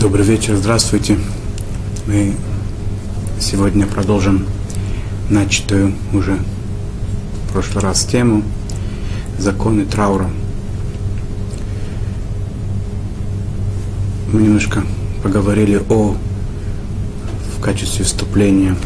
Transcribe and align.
Добрый 0.00 0.24
вечер, 0.24 0.56
здравствуйте. 0.56 1.18
Мы 2.06 2.34
сегодня 3.38 3.86
продолжим 3.86 4.46
начатую 5.28 5.92
уже 6.14 6.38
в 7.44 7.52
прошлый 7.52 7.84
раз 7.84 8.06
тему 8.06 8.42
законы 9.38 9.84
траура. 9.84 10.30
Мы 14.32 14.40
немножко 14.40 14.84
поговорили 15.22 15.78
о 15.90 16.16
в 17.58 17.60
качестве 17.60 18.06
вступления 18.06 18.76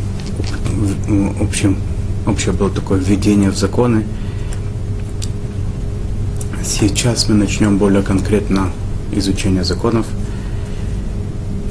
в 1.07 1.45
общем, 1.45 1.77
общее 2.27 2.53
было 2.53 2.71
такое 2.71 2.99
введение 2.99 3.53
в 3.53 3.57
законы. 3.57 4.05
Сейчас 6.65 7.29
мы 7.29 7.37
начнем 7.37 7.79
более 7.79 8.03
конкретно 8.03 8.73
изучение 9.13 9.63
законов– 9.63 10.07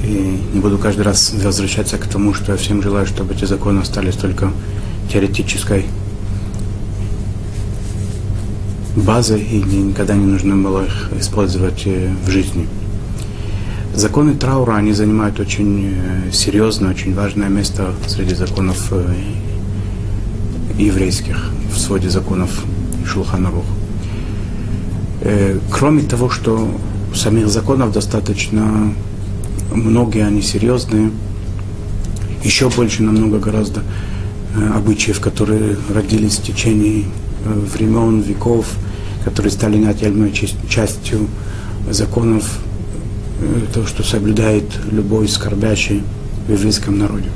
и 0.04 0.40
не 0.52 0.60
буду 0.60 0.78
каждый 0.78 1.02
раз 1.02 1.32
возвращаться 1.32 1.98
к 1.98 2.06
тому, 2.06 2.34
что 2.34 2.52
я 2.52 2.58
всем 2.58 2.82
желаю, 2.82 3.06
чтобы 3.06 3.34
эти 3.34 3.44
законы 3.44 3.80
остались 3.80 4.16
только 4.16 4.52
теоретической 5.10 5.86
базой 8.96 9.42
и 9.42 9.62
никогда 9.62 10.14
не 10.14 10.26
нужно 10.26 10.56
было 10.56 10.84
их 10.84 11.10
использовать 11.18 11.82
э, 11.86 12.10
в 12.24 12.30
жизни. 12.30 12.68
Законы 13.94 14.34
траура, 14.34 14.74
они 14.76 14.92
занимают 14.92 15.40
очень 15.40 15.94
э, 15.96 16.32
серьезное, 16.32 16.90
очень 16.90 17.14
важное 17.14 17.48
место 17.48 17.92
среди 18.06 18.34
законов 18.34 18.88
э, 18.92 19.14
еврейских, 20.78 21.50
в 21.72 21.78
своде 21.78 22.08
законов 22.10 22.64
Шулханарух. 23.06 23.64
Кроме 25.70 26.02
того, 26.02 26.28
что 26.28 26.68
самих 27.14 27.48
законов 27.48 27.92
достаточно 27.92 28.92
многие 29.74 30.26
они 30.26 30.42
серьезные, 30.42 31.10
еще 32.42 32.68
больше 32.70 33.02
намного 33.02 33.38
гораздо 33.38 33.82
э, 34.54 34.70
обычаев, 34.74 35.20
которые 35.20 35.76
родились 35.92 36.38
в 36.38 36.42
течение 36.42 37.04
э, 37.44 37.52
времен, 37.52 38.20
веков, 38.20 38.66
которые 39.24 39.50
стали 39.50 39.78
неотъемлемой 39.78 40.32
частью 40.68 41.26
законов, 41.90 42.58
э, 43.40 43.66
то, 43.72 43.86
что 43.86 44.02
соблюдает 44.02 44.64
любой 44.90 45.28
скорбящий 45.28 46.02
в 46.46 46.52
еврейском 46.52 46.98
народе. 46.98 47.30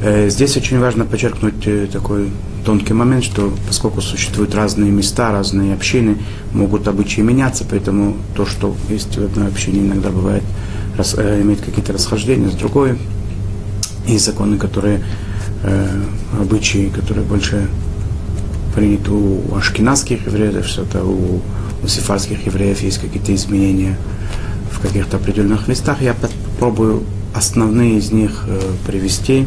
Здесь 0.00 0.56
очень 0.56 0.78
важно 0.78 1.04
подчеркнуть 1.04 1.90
такой 1.90 2.30
тонкий 2.64 2.92
момент, 2.92 3.24
что 3.24 3.50
поскольку 3.66 4.00
существуют 4.00 4.54
разные 4.54 4.90
места, 4.90 5.32
разные 5.32 5.74
общины, 5.74 6.18
могут 6.52 6.86
обычаи 6.86 7.22
меняться, 7.22 7.64
поэтому 7.68 8.16
то, 8.36 8.44
что 8.46 8.76
есть 8.90 9.16
в 9.16 9.24
одной 9.24 9.48
общине, 9.48 9.80
иногда 9.80 10.10
бывает, 10.10 10.42
рас, 10.96 11.14
э, 11.16 11.40
имеет 11.40 11.62
какие-то 11.62 11.92
расхождения 11.94 12.50
с 12.50 12.54
другой. 12.54 12.98
И 14.06 14.18
законы, 14.18 14.58
которые, 14.58 15.02
э, 15.62 16.02
обычаи, 16.38 16.90
которые 16.94 17.24
больше 17.24 17.68
приняты 18.74 19.10
у 19.10 19.54
ашкенадских 19.56 20.26
евреев, 20.26 20.66
что-то 20.66 21.04
у, 21.04 21.40
у 21.82 21.86
сифарских 21.86 22.46
евреев 22.46 22.82
есть 22.82 22.98
какие-то 22.98 23.34
изменения 23.34 23.96
в 24.70 24.80
каких-то 24.80 25.16
определенных 25.16 25.68
местах. 25.68 26.02
Я 26.02 26.14
попробую 26.14 27.02
основные 27.34 27.98
из 27.98 28.12
них 28.12 28.44
э, 28.46 28.60
привести 28.86 29.46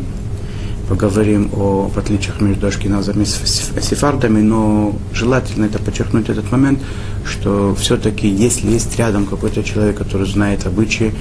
поговорим 0.92 1.50
о 1.54 1.90
отличиях 1.96 2.42
между 2.42 2.68
ашкеназами 2.68 3.24
и 3.24 3.82
сефардами, 3.82 4.42
но 4.42 4.94
желательно 5.14 5.64
это 5.64 5.80
подчеркнуть 5.80 6.28
этот 6.28 6.52
момент, 6.52 6.80
что 7.24 7.74
все-таки 7.76 8.28
если 8.28 8.70
есть 8.70 8.98
рядом 8.98 9.26
какой-то 9.26 9.64
человек, 9.64 9.98
который 9.98 10.28
знает 10.28 10.66
обычаи, 10.66 11.14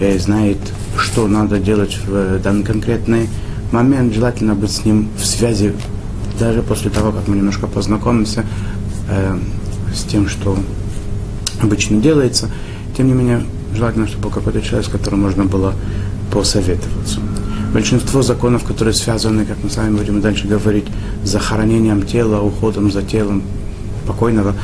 э, 0.00 0.18
знает, 0.18 0.56
что 0.96 1.28
надо 1.28 1.58
делать 1.58 1.98
в 2.06 2.38
данный 2.38 2.64
конкретный 2.64 3.28
момент, 3.70 4.14
желательно 4.14 4.54
быть 4.54 4.70
с 4.70 4.86
ним 4.86 5.10
в 5.18 5.26
связи, 5.26 5.74
даже 6.40 6.62
после 6.62 6.90
того, 6.90 7.12
как 7.12 7.28
мы 7.28 7.36
немножко 7.36 7.66
познакомимся 7.66 8.46
э, 9.10 9.38
с 9.94 10.04
тем, 10.04 10.26
что 10.26 10.58
обычно 11.60 12.00
делается. 12.00 12.48
Тем 12.96 13.08
не 13.08 13.12
менее, 13.12 13.44
желательно, 13.76 14.06
чтобы 14.06 14.22
был 14.22 14.30
какой-то 14.30 14.62
человек, 14.62 14.86
с 14.86 14.90
которым 14.90 15.20
можно 15.20 15.44
было 15.44 15.74
посоветоваться 16.32 17.20
большинство 17.72 18.22
законов, 18.22 18.64
которые 18.64 18.94
связаны, 18.94 19.44
как 19.44 19.58
мы 19.62 19.70
с 19.70 19.76
вами 19.76 19.96
будем 19.96 20.20
дальше 20.20 20.46
говорить, 20.46 20.86
с 21.24 21.28
захоронением 21.28 22.02
тела, 22.02 22.40
уходом 22.40 22.90
за 22.90 23.02
телом 23.02 23.42
покойного, 24.06 24.54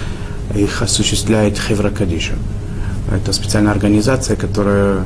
их 0.55 0.83
осуществляет 0.83 1.59
Хевра 1.59 1.91
Кадиша. 1.91 2.35
Это 3.13 3.33
специальная 3.33 3.73
организация, 3.73 4.37
которая 4.37 5.05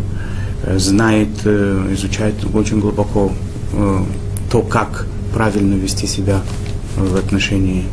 э, 0.62 0.78
знает, 0.78 1.28
э, 1.44 1.94
изучает 1.94 2.34
очень 2.54 2.81
глубоко 2.81 3.32
э, 3.72 3.98
то, 4.50 4.62
как 4.62 5.06
правильно 5.34 5.75
вести 5.75 6.06
себя 6.06 6.42
в 6.97 7.16
отношении 7.16 7.84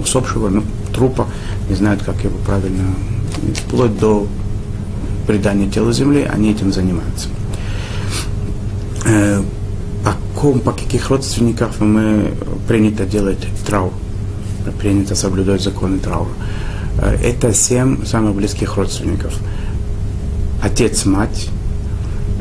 усопшего, 0.00 0.48
ну, 0.48 0.62
трупа, 0.92 1.26
не 1.68 1.76
знают, 1.76 2.02
как 2.02 2.22
его 2.24 2.36
правильно, 2.44 2.84
вплоть 3.54 3.98
до 3.98 4.26
предания 5.26 5.70
тела 5.70 5.92
земли, 5.92 6.28
они 6.28 6.50
этим 6.50 6.72
занимаются 6.72 7.28
по 9.02 10.14
ком, 10.34 10.60
по 10.60 10.72
каких 10.72 11.10
родственников 11.10 11.80
мы 11.80 12.32
принято 12.68 13.04
делать 13.04 13.46
траур, 13.66 13.92
принято 14.78 15.14
соблюдать 15.14 15.62
законы 15.62 15.98
траура. 15.98 16.30
Э, 16.98 17.16
это 17.22 17.52
семь 17.52 18.04
самых 18.04 18.34
близких 18.34 18.76
родственников. 18.76 19.34
Отец, 20.62 21.04
мать, 21.04 21.48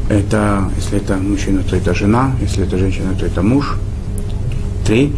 это, 0.09 0.69
если 0.75 0.97
это 0.97 1.15
мужчина, 1.17 1.63
то 1.63 1.75
это 1.75 1.93
жена, 1.93 2.35
если 2.41 2.65
это 2.65 2.77
женщина, 2.77 3.13
то 3.17 3.25
это 3.25 3.41
муж. 3.41 3.77
Три. 4.85 5.13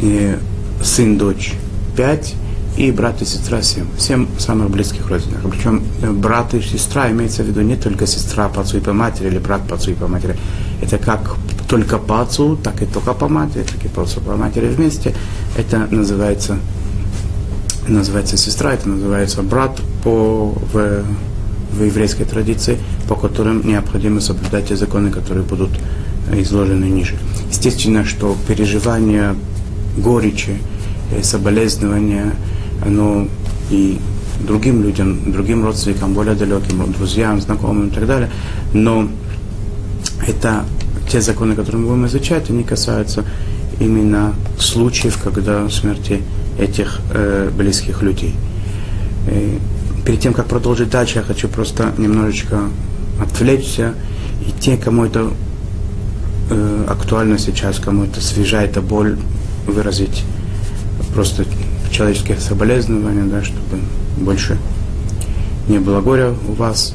И 0.00 0.36
сын, 0.82 1.18
дочь, 1.18 1.54
пять 1.96 2.34
и 2.76 2.90
брат 2.90 3.20
и 3.20 3.24
сестра 3.24 3.62
семь. 3.62 3.86
Семь 3.98 4.26
самых 4.38 4.70
близких 4.70 5.08
родственников. 5.08 5.50
Причем 5.50 5.82
э, 6.00 6.10
брат 6.10 6.54
и 6.54 6.62
сестра 6.62 7.10
имеется 7.10 7.42
в 7.42 7.46
виду 7.46 7.60
не 7.60 7.76
только 7.76 8.06
сестра 8.06 8.48
по 8.48 8.62
отцу 8.62 8.78
и 8.78 8.80
по 8.80 8.92
матери 8.92 9.28
или 9.28 9.38
брат 9.38 9.66
по 9.68 9.74
отцу 9.74 9.90
и 9.90 9.94
по 9.94 10.06
матери. 10.06 10.36
Это 10.82 10.98
как 10.98 11.36
только 11.68 11.98
по 11.98 12.20
отцу, 12.20 12.56
так 12.56 12.82
и 12.82 12.86
только 12.86 13.14
по 13.14 13.28
матери, 13.28 13.62
так 13.62 13.84
и 13.84 13.88
по 13.88 14.04
по 14.04 14.36
матери 14.36 14.66
вместе. 14.66 15.14
Это 15.56 15.86
называется, 15.90 16.58
называется 17.88 18.36
сестра, 18.36 18.74
это 18.74 18.88
называется 18.88 19.42
брат 19.42 19.80
по, 20.02 20.54
в, 20.72 21.04
в 21.72 21.82
еврейской 21.82 22.24
традиции, 22.24 22.78
по 23.08 23.14
которым 23.14 23.66
необходимо 23.66 24.20
соблюдать 24.20 24.68
те 24.68 24.76
законы, 24.76 25.10
которые 25.10 25.44
будут 25.44 25.70
изложены 26.32 26.84
ниже. 26.86 27.16
Естественно, 27.50 28.04
что 28.04 28.36
переживание 28.48 29.34
горечи, 29.96 30.56
э, 31.10 31.22
соболезнования, 31.22 32.32
оно 32.84 33.28
и 33.70 33.98
другим 34.46 34.82
людям, 34.82 35.32
другим 35.32 35.64
родственникам, 35.64 36.14
более 36.14 36.34
далеким, 36.34 36.92
друзьям, 36.92 37.40
знакомым 37.40 37.88
и 37.88 37.90
так 37.90 38.06
далее. 38.06 38.30
Но 38.72 39.08
это 40.26 40.64
те 41.08 41.20
законы, 41.20 41.54
которые 41.54 41.82
мы 41.82 41.88
будем 41.88 42.06
изучать, 42.06 42.50
они 42.50 42.64
касаются 42.64 43.24
именно 43.80 44.34
случаев, 44.58 45.18
когда 45.22 45.68
смерти 45.68 46.22
этих 46.58 47.00
э, 47.12 47.50
близких 47.56 48.02
людей. 48.02 48.34
И 49.28 49.58
перед 50.04 50.20
тем, 50.20 50.34
как 50.34 50.46
продолжить 50.46 50.90
дальше, 50.90 51.18
я 51.18 51.22
хочу 51.22 51.48
просто 51.48 51.92
немножечко 51.98 52.60
отвлечься. 53.20 53.94
И 54.46 54.60
те, 54.60 54.76
кому 54.76 55.04
это 55.04 55.30
э, 56.50 56.84
актуально 56.88 57.38
сейчас, 57.38 57.78
кому 57.78 58.04
это 58.04 58.20
свежа 58.20 58.62
эта 58.62 58.80
боль, 58.80 59.16
выразить 59.66 60.24
просто 61.14 61.44
человеческих 61.90 62.40
соболезнования, 62.40 63.24
да, 63.24 63.42
чтобы 63.42 63.78
больше 64.16 64.58
не 65.68 65.78
было 65.78 66.00
горя 66.00 66.34
у 66.48 66.52
вас. 66.52 66.94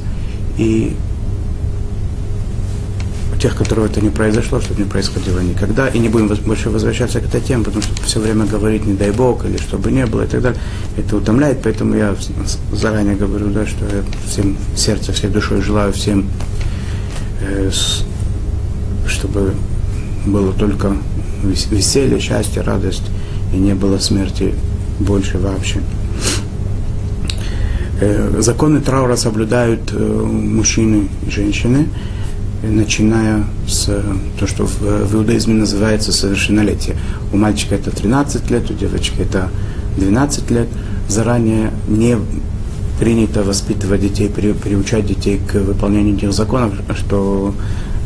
И 0.58 0.96
тех, 3.40 3.56
которых 3.56 3.92
это 3.92 4.02
не 4.02 4.10
произошло, 4.10 4.60
чтобы 4.60 4.82
не 4.82 4.90
происходило 4.90 5.40
никогда. 5.40 5.88
И 5.88 6.00
не 6.00 6.10
будем 6.10 6.28
больше 6.28 6.70
возвращаться 6.70 7.20
к 7.20 7.26
этой 7.26 7.42
теме, 7.42 7.64
потому 7.64 7.82
что 7.82 8.02
все 8.04 8.20
время 8.20 8.46
говорить 8.46 8.86
не 8.86 8.94
дай 8.94 9.12
Бог, 9.12 9.46
или 9.46 9.58
чтобы 9.58 9.92
не 9.92 10.06
было, 10.06 10.24
и 10.24 10.28
так 10.28 10.42
далее. 10.42 10.60
Это 10.98 11.18
утомляет, 11.18 11.62
поэтому 11.64 11.96
я 11.96 12.16
заранее 12.72 13.16
говорю, 13.16 13.48
да, 13.48 13.66
что 13.66 13.86
я 13.86 14.04
всем 14.28 14.58
сердцем, 14.76 15.14
всей 15.14 15.30
душой 15.30 15.62
желаю 15.62 15.94
всем, 15.94 16.26
э, 17.42 17.70
чтобы 19.08 19.54
было 20.26 20.54
только 20.54 20.98
веселье, 21.44 22.20
счастье, 22.20 22.62
радость, 22.62 23.04
и 23.54 23.58
не 23.58 23.74
было 23.74 24.00
смерти 24.00 24.54
больше 25.00 25.38
вообще. 25.38 25.80
Э, 28.00 28.42
законы 28.42 28.82
траура 28.82 29.16
соблюдают 29.16 29.92
э, 29.92 29.98
мужчины 29.98 31.10
и 31.26 31.32
женщины, 31.32 31.88
начиная 32.64 33.44
с 33.68 33.86
то, 34.40 34.48
что 34.48 34.66
в, 34.66 34.82
в 34.82 35.16
иудаизме 35.16 35.54
называется 35.54 36.12
совершеннолетие. 36.12 36.96
У 37.32 37.38
мальчика 37.38 37.76
это 37.76 37.92
13 37.92 38.50
лет, 38.50 38.70
у 38.70 38.74
девочки 38.74 39.20
это 39.20 39.50
12 39.98 40.52
лет. 40.52 40.68
Заранее 41.08 41.72
не 41.88 42.18
принято 43.00 43.44
воспитывать 43.44 44.02
детей, 44.02 44.30
при, 44.30 44.54
приучать 44.54 45.06
детей 45.06 45.40
к 45.40 45.54
выполнению 45.54 46.16
этих 46.16 46.34
законов, 46.34 46.74
что 46.96 47.54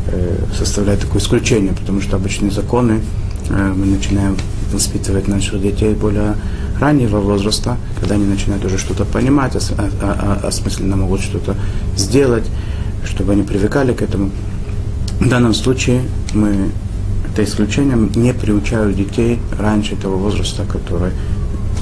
э, 0.08 0.36
составляет 0.56 1.00
такое 1.00 1.20
исключение, 1.20 1.72
потому 1.72 2.00
что 2.00 2.16
обычные 2.16 2.50
законы 2.50 3.00
э, 3.48 3.72
мы 3.74 3.86
начинаем 3.86 4.36
воспитывать 4.72 5.28
наших 5.28 5.62
детей 5.62 5.94
более 5.94 6.34
раннего 6.78 7.20
возраста, 7.20 7.76
когда 8.00 8.16
они 8.16 8.24
начинают 8.24 8.64
уже 8.64 8.76
что-то 8.78 9.04
понимать, 9.04 9.56
ос, 9.56 9.72
осмысленно 10.42 10.96
могут 10.96 11.20
что-то 11.20 11.56
сделать, 11.96 12.44
чтобы 13.04 13.32
они 13.32 13.42
привыкали 13.42 13.92
к 13.92 14.02
этому. 14.02 14.30
В 15.20 15.28
данном 15.28 15.54
случае 15.54 16.02
мы 16.34 16.70
это 17.32 17.44
исключением 17.44 18.10
не 18.14 18.34
приучают 18.34 18.96
детей 18.96 19.38
раньше 19.58 19.96
того 19.96 20.18
возраста, 20.18 20.64
который 20.64 21.12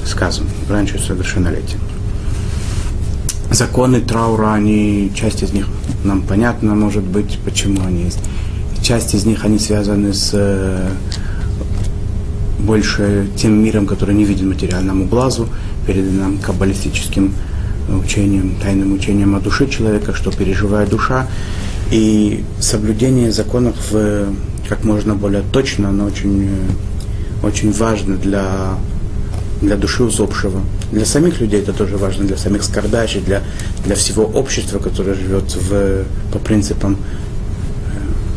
сказан, 0.04 0.46
раньше 0.68 0.98
совершеннолетия. 0.98 1.78
Законы 3.50 4.00
траура, 4.00 4.52
они, 4.52 5.10
часть 5.14 5.42
из 5.42 5.52
них 5.52 5.66
нам 6.04 6.22
понятно, 6.22 6.74
может 6.74 7.02
быть, 7.02 7.38
почему 7.44 7.84
они 7.84 8.04
есть. 8.04 8.20
Часть 8.82 9.14
из 9.14 9.24
них, 9.26 9.44
они 9.44 9.58
связаны 9.58 10.12
с 10.14 10.30
э, 10.32 10.88
больше 12.60 13.28
тем 13.36 13.62
миром, 13.62 13.86
который 13.86 14.14
не 14.14 14.24
виден 14.24 14.48
материальному 14.48 15.06
глазу, 15.06 15.48
перед 15.86 16.12
нам 16.12 16.38
каббалистическим 16.38 17.34
учением, 17.98 18.56
тайным 18.62 18.92
учением 18.92 19.34
о 19.34 19.40
душе 19.40 19.68
человека, 19.68 20.14
что 20.14 20.30
переживает 20.30 20.88
душа. 20.90 21.26
И 21.90 22.44
соблюдение 22.60 23.32
законов 23.32 23.74
в, 23.90 24.28
как 24.68 24.84
можно 24.84 25.14
более 25.14 25.42
точно, 25.52 25.88
оно 25.88 26.04
очень, 26.04 26.48
очень 27.42 27.72
важно 27.72 28.16
для, 28.16 28.78
для 29.60 29.76
души 29.76 30.04
усопшего. 30.04 30.60
Для 30.92 31.04
самих 31.04 31.40
людей 31.40 31.60
это 31.60 31.72
тоже 31.72 31.96
важно, 31.96 32.24
для 32.24 32.36
самих 32.36 32.62
скордачей, 32.62 33.20
для, 33.20 33.42
для 33.84 33.94
всего 33.96 34.24
общества, 34.24 34.78
которое 34.78 35.14
живет 35.14 35.54
в, 35.54 36.04
по 36.32 36.38
принципам 36.38 36.96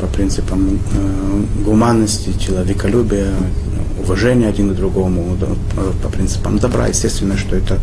по 0.03 0.07
принципам 0.07 0.79
э, 0.93 1.63
гуманности, 1.63 2.33
человеколюбия, 2.37 3.31
уважения 4.03 4.49
один 4.49 4.73
к 4.73 4.75
другому, 4.75 5.37
да, 5.39 5.47
по 6.03 6.09
принципам 6.09 6.59
добра. 6.59 6.87
Естественно, 6.87 7.37
что 7.37 7.55
это, 7.55 7.79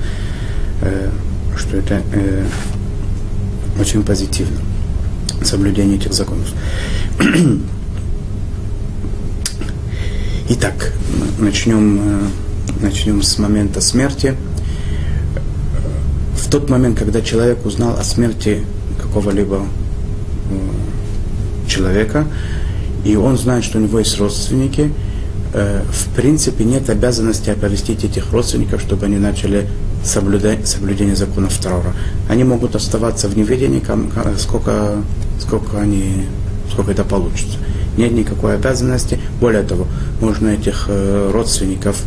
э, 0.82 1.08
что 1.56 1.76
это 1.76 2.02
э, 2.12 2.46
очень 3.78 4.02
позитивно 4.02 4.58
соблюдение 5.42 5.96
этих 5.96 6.12
законов. 6.12 6.48
Итак, 10.50 10.92
начнем, 11.38 12.00
э, 12.00 12.82
начнем 12.82 13.22
с 13.22 13.38
момента 13.38 13.80
смерти. 13.80 14.34
В 16.34 16.50
тот 16.50 16.68
момент, 16.68 16.98
когда 16.98 17.22
человек 17.22 17.64
узнал 17.64 17.96
о 17.96 18.02
смерти 18.02 18.64
какого-либо 19.00 19.64
э, 20.50 21.68
человека, 21.68 22.26
и 23.04 23.16
он 23.16 23.38
знает, 23.38 23.64
что 23.64 23.78
у 23.78 23.80
него 23.80 24.00
есть 24.00 24.18
родственники, 24.18 24.92
э, 25.54 25.82
в 25.88 26.14
принципе 26.16 26.64
нет 26.64 26.90
обязанности 26.90 27.50
оповестить 27.50 28.04
этих 28.04 28.32
родственников, 28.32 28.80
чтобы 28.80 29.06
они 29.06 29.18
начали 29.18 29.68
соблюдать, 30.04 30.66
соблюдение 30.66 31.16
законов 31.16 31.56
траура. 31.58 31.94
Они 32.28 32.44
могут 32.44 32.74
оставаться 32.74 33.28
в 33.28 33.36
неведении, 33.36 33.82
сколько 34.38 35.02
сколько, 35.40 35.80
они, 35.80 36.26
сколько 36.70 36.92
это 36.92 37.04
получится. 37.04 37.58
Нет 37.96 38.12
никакой 38.12 38.54
обязанности. 38.54 39.18
Более 39.40 39.62
того, 39.62 39.86
можно 40.20 40.48
этих 40.48 40.86
э, 40.88 41.30
родственников, 41.32 42.00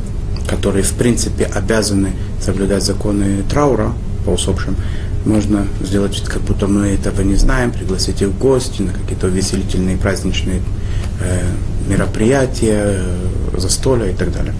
которые 0.48 0.84
в 0.84 0.94
принципе 0.94 1.46
обязаны 1.46 2.12
соблюдать 2.42 2.84
законы 2.84 3.44
траура 3.50 3.94
по 4.26 4.32
усопшим, 4.32 4.76
можно 5.26 5.66
сделать 5.82 6.22
как 6.24 6.42
будто 6.42 6.68
мы 6.68 6.88
этого 6.88 7.22
не 7.22 7.36
знаем, 7.36 7.72
пригласить 7.72 8.22
их 8.22 8.30
в 8.30 8.40
гости 8.40 8.82
на 8.82 8.92
какие-то 8.92 9.28
веселительные 9.28 9.98
праздничные 9.98 10.62
э, 11.22 11.42
мероприятия, 11.88 12.84
э, 12.86 13.58
застолья 13.58 14.10
и 14.10 14.14
так 14.14 14.32
далее. 14.32 14.54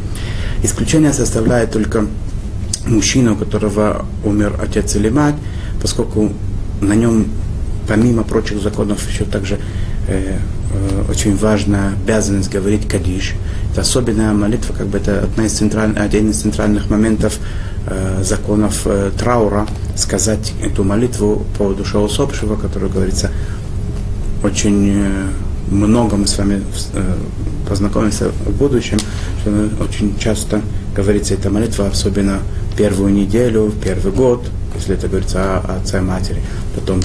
Исключение 0.62 1.14
составляет 1.14 1.72
только 1.72 2.06
мужчина, 2.88 3.34
у 3.34 3.36
которого 3.36 4.06
умер 4.24 4.60
отец 4.62 4.96
или 4.96 5.10
мать, 5.10 5.36
поскольку 5.82 6.32
на 6.82 6.94
нем 6.94 7.28
помимо 7.88 8.24
прочих 8.24 8.62
законов, 8.62 9.08
еще 9.10 9.26
также 9.26 9.60
э, 10.08 10.38
э, 10.74 11.04
очень 11.10 11.36
важная 11.36 11.94
обязанность 11.94 12.52
говорить 12.52 12.88
кадиш. 12.88 13.34
Это 13.72 13.82
особенная 13.82 14.34
молитва, 14.34 14.74
как 14.74 14.88
бы 14.88 14.98
это 14.98 15.24
одна 15.24 15.46
из 15.46 15.54
централь, 15.54 15.94
один 15.98 16.30
из 16.30 16.42
центральных 16.42 16.90
моментов 16.90 17.40
э, 17.88 18.24
законов 18.24 18.82
э, 18.86 19.12
траура, 19.18 19.68
сказать 19.96 20.54
эту 20.64 20.84
молитву 20.84 21.46
по 21.58 21.74
душе 21.74 21.98
усопшего, 21.98 22.56
которая 22.56 22.90
говорится 22.90 23.32
очень 24.44 24.90
э, 24.90 25.28
много 25.72 26.16
мы 26.16 26.28
с 26.28 26.38
вами 26.38 26.62
э, 26.94 27.16
познакомимся 27.68 28.30
в 28.46 28.52
будущем, 28.58 29.00
что 29.42 29.70
очень 29.84 30.18
часто 30.20 30.62
говорится 30.96 31.34
эта 31.34 31.50
молитва, 31.50 31.88
особенно 31.88 32.40
первую 32.78 33.14
неделю, 33.14 33.72
первый 33.84 34.12
год, 34.12 34.46
если 34.76 34.96
это 34.96 35.08
говорится 35.08 35.60
о 35.60 35.78
отце 35.78 36.00
и 36.00 36.02
матери. 36.02 36.42
Потом 36.76 37.02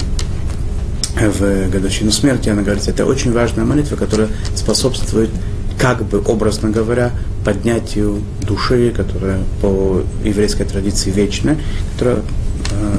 в 1.15 1.69
годовщину 1.69 2.11
смерти, 2.11 2.49
она 2.49 2.61
говорит, 2.61 2.87
это 2.87 3.05
очень 3.05 3.33
важная 3.33 3.65
молитва, 3.65 3.95
которая 3.95 4.29
способствует, 4.55 5.29
как 5.77 6.03
бы 6.05 6.21
образно 6.25 6.69
говоря, 6.69 7.11
поднятию 7.43 8.21
души, 8.41 8.93
которая 8.95 9.39
по 9.61 10.01
еврейской 10.23 10.65
традиции 10.65 11.09
вечная, 11.11 11.57
которая 11.93 12.17
э, 12.17 12.97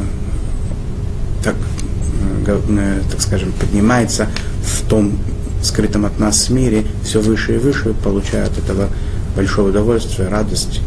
так, 1.44 1.54
э, 2.46 3.00
так 3.10 3.20
скажем, 3.20 3.52
поднимается 3.52 4.28
в 4.62 4.88
том 4.88 5.18
скрытом 5.62 6.06
от 6.06 6.18
нас 6.18 6.48
мире 6.48 6.84
все 7.04 7.20
выше 7.20 7.56
и 7.56 7.58
выше, 7.58 7.94
получая 8.02 8.46
от 8.46 8.58
этого 8.58 8.88
большое 9.36 9.68
удовольствие, 9.68 10.28
радость 10.28 10.80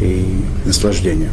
и 0.00 0.42
наслаждение. 0.64 1.30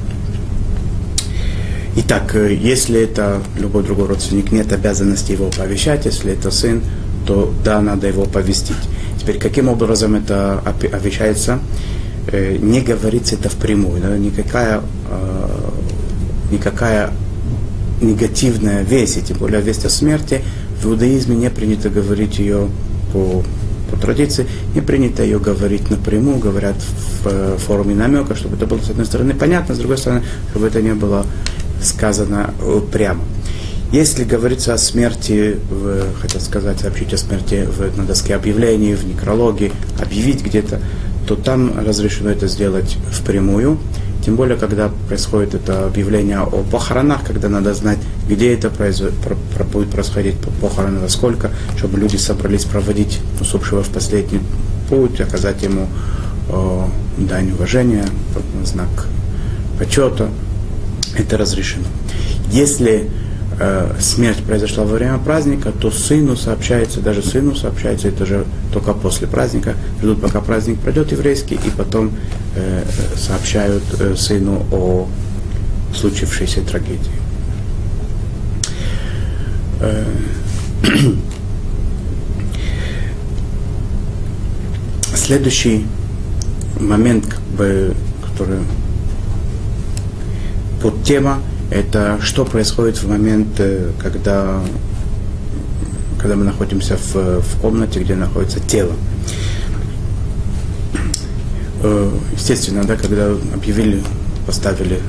Итак, 1.96 2.36
э, 2.36 2.54
если 2.54 3.02
это 3.02 3.42
любой 3.58 3.84
другой 3.84 4.08
родственник, 4.08 4.52
нет 4.52 4.72
обязанности 4.72 5.34
его 5.34 5.48
оповещать. 5.48 6.06
Если 6.06 6.32
это 6.32 6.52
сын, 6.52 6.82
то 7.26 7.54
да, 7.64 7.82
надо 7.82 8.08
его 8.08 8.24
оповестить. 8.24 8.78
Теперь, 9.20 9.38
каким 9.38 9.68
образом 9.68 10.16
это 10.16 10.60
оповещается? 10.60 11.60
Э, 12.28 12.58
не 12.58 12.82
говорится 12.82 13.36
это 13.36 13.50
впрямую. 13.50 14.02
Да? 14.02 14.18
Никакая, 14.18 14.82
э, 15.10 15.70
никакая 16.52 17.12
негативная 18.02 18.84
весть, 18.84 19.18
и 19.18 19.22
тем 19.22 19.38
более 19.38 19.62
весть 19.62 19.86
о 19.86 19.90
смерти, 19.90 20.42
в 20.82 20.86
иудаизме 20.86 21.36
не 21.36 21.50
принято 21.50 21.90
говорить 21.90 22.40
ее 22.40 22.70
по, 23.12 23.44
по 23.90 23.98
традиции, 23.98 24.46
не 24.74 24.82
принято 24.82 25.24
ее 25.24 25.40
говорить 25.40 25.90
напрямую, 25.90 26.38
говорят 26.38 26.76
в 27.24 27.58
форме 27.58 27.96
намека, 27.96 28.36
чтобы 28.36 28.56
это 28.56 28.66
было, 28.66 28.80
с 28.80 28.90
одной 28.90 29.06
стороны, 29.06 29.34
понятно, 29.34 29.76
с 29.76 29.78
другой 29.78 29.98
стороны, 29.98 30.24
чтобы 30.52 30.68
это 30.68 30.82
не 30.82 30.94
было 30.94 31.26
сказано 31.82 32.54
э, 32.62 32.82
прямо. 32.92 33.24
Если 33.92 34.24
говорится 34.24 34.76
о 34.76 34.78
смерти, 34.78 35.58
в, 35.70 36.40
сказать, 36.40 36.80
сообщить 36.80 37.12
о 37.14 37.18
смерти 37.18 37.68
на 37.98 38.06
доске 38.06 38.36
объявлений, 38.36 38.94
в 38.94 39.06
некрологии, 39.06 39.72
объявить 40.00 40.46
где-то, 40.46 40.80
то 41.28 41.36
там 41.36 41.74
разрешено 41.86 42.30
это 42.30 42.48
сделать 42.48 42.98
впрямую. 43.12 43.80
Тем 44.24 44.36
более, 44.36 44.58
когда 44.58 44.90
происходит 45.08 45.56
это 45.56 45.86
объявление 45.86 46.40
о 46.40 46.64
похоронах, 46.64 47.24
когда 47.24 47.48
надо 47.50 47.74
знать, 47.74 48.00
где 48.28 48.54
это 48.54 48.70
будет 48.70 49.90
происходить 49.92 50.36
похороны, 50.62 51.00
во 51.00 51.10
сколько, 51.10 51.52
чтобы 51.78 52.00
люди 52.00 52.18
собрались 52.18 52.66
проводить 52.66 53.20
усопшего 53.40 53.82
в 53.82 53.90
последний 53.90 54.42
путь, 54.90 55.22
оказать 55.22 55.64
ему 55.64 55.88
э, 56.50 56.82
дань 57.18 57.52
уважения, 57.52 58.06
знак 58.66 59.08
почета, 59.78 60.30
это 61.18 61.38
разрешено. 61.38 61.86
Если 62.52 63.10
э, 63.60 63.96
смерть 64.00 64.44
произошла 64.44 64.86
во 64.86 64.96
время 64.96 65.18
праздника, 65.18 65.72
то 65.72 65.92
сыну 65.92 66.36
сообщается, 66.36 67.02
даже 67.02 67.22
сыну 67.22 67.56
сообщается, 67.56 68.08
это 68.08 68.26
же 68.26 68.46
только 68.74 68.94
после 68.94 69.28
праздника, 69.28 69.76
ждут, 70.02 70.22
пока 70.22 70.42
праздник 70.42 70.80
пройдет 70.80 71.12
еврейский, 71.12 71.56
и 71.56 71.70
потом 71.76 72.12
э, 72.56 72.84
сообщают 73.16 73.84
э, 74.00 74.16
сыну 74.16 74.66
о 74.72 75.08
случившейся 75.94 76.62
трагедии. 76.62 77.12
Э, 79.82 80.06
следующий 85.16 85.86
момент, 86.80 87.26
как 87.26 87.42
бы, 87.58 87.94
который 88.26 88.60
подтема– 90.82 91.40
это 91.72 92.20
что 92.22 92.46
происходит 92.46 92.98
в 92.98 93.08
момент, 93.08 93.60
э, 93.60 93.92
когда, 94.00 94.62
когда 96.20 96.36
мы 96.36 96.44
находимся 96.44 96.98
в, 96.98 97.42
в 97.42 97.62
комнате, 97.62 98.00
где 98.00 98.16
находится 98.16 98.60
тело. 98.60 98.94
Э, 101.84 102.12
естественно, 102.34 102.84
да, 102.84 102.96
когда 102.96 103.32
объявили, 103.54 104.02
поставили, 104.48 105.00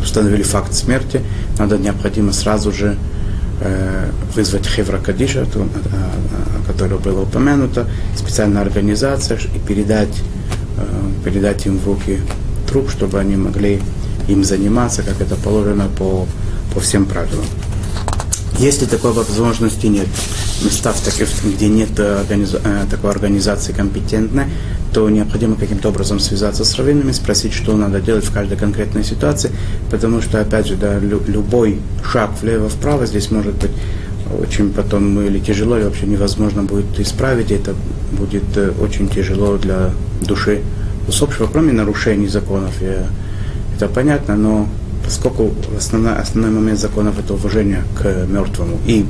установили 0.00 0.42
факт 0.42 0.72
смерти, 0.72 1.20
надо 1.58 1.76
необходимо 1.76 2.32
сразу 2.32 2.72
же 2.72 2.96
э, 3.60 4.10
вызвать 4.34 4.66
Хевра 4.66 4.98
Кадиша, 4.98 5.42
о 5.42 6.72
котором 6.72 6.98
было 7.02 7.22
упомянуто, 7.22 7.86
специальная 8.16 8.62
организация, 8.62 9.38
и 9.38 9.58
передать, 9.58 10.22
передать 11.24 11.66
им 11.66 11.78
в 11.78 11.86
руки 11.86 12.20
труп, 12.66 12.90
чтобы 12.90 13.18
они 13.18 13.36
могли 13.36 13.80
им 14.28 14.44
заниматься, 14.44 15.02
как 15.02 15.20
это 15.20 15.36
положено 15.36 15.88
по, 15.98 16.26
по 16.74 16.80
всем 16.80 17.06
правилам. 17.06 17.44
Если 18.58 18.86
такой 18.86 19.12
возможности 19.12 19.86
нет, 19.86 20.06
места, 20.64 20.92
в 20.92 21.00
таких, 21.02 21.28
где 21.44 21.68
нет 21.68 21.90
э, 21.98 22.22
организа- 22.22 22.60
э, 22.64 22.86
такой 22.90 23.10
организации 23.10 23.72
компетентной, 23.72 24.44
то 24.94 25.10
необходимо 25.10 25.56
каким-то 25.56 25.90
образом 25.90 26.18
связаться 26.20 26.64
с 26.64 26.74
раввинами, 26.76 27.12
спросить, 27.12 27.52
что 27.52 27.76
надо 27.76 28.00
делать 28.00 28.24
в 28.24 28.32
каждой 28.32 28.56
конкретной 28.56 29.04
ситуации, 29.04 29.50
потому 29.90 30.22
что, 30.22 30.40
опять 30.40 30.66
же, 30.66 30.76
да, 30.76 30.98
лю- 30.98 31.20
любой 31.26 31.80
шаг 32.10 32.30
влево-вправо 32.40 33.04
здесь 33.04 33.30
может 33.30 33.54
быть 33.56 33.72
очень 34.40 34.72
потом 34.72 35.20
или 35.20 35.38
тяжело, 35.38 35.76
или 35.76 35.84
вообще 35.84 36.06
невозможно 36.06 36.62
будет 36.62 36.98
исправить, 36.98 37.50
и 37.50 37.54
это 37.54 37.74
будет 38.12 38.56
э, 38.56 38.72
очень 38.80 39.08
тяжело 39.08 39.58
для 39.58 39.90
души 40.22 40.62
усопшего, 41.06 41.46
кроме 41.46 41.72
нарушений 41.72 42.26
законов. 42.28 42.72
Я, 42.80 43.06
это 43.76 43.88
понятно, 43.88 44.36
но 44.36 44.66
поскольку 45.04 45.52
основной, 45.76 46.16
основной 46.16 46.50
момент 46.50 46.80
законов 46.80 47.18
это 47.18 47.34
уважение 47.34 47.84
к 47.94 48.26
мертвому 48.26 48.78
и 48.86 49.04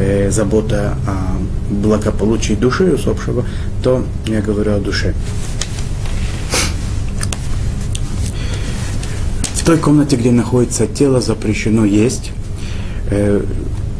э, 0.00 0.30
забота 0.30 0.96
о 1.06 1.72
благополучии 1.72 2.54
души 2.54 2.92
усопшего, 2.92 3.44
то 3.82 4.04
я 4.26 4.40
говорю 4.40 4.74
о 4.74 4.80
душе. 4.80 5.14
В 9.54 9.64
той 9.64 9.78
комнате, 9.78 10.16
где 10.16 10.32
находится 10.32 10.88
тело, 10.88 11.20
запрещено 11.20 11.84
есть. 11.84 12.32
Э, 13.10 13.40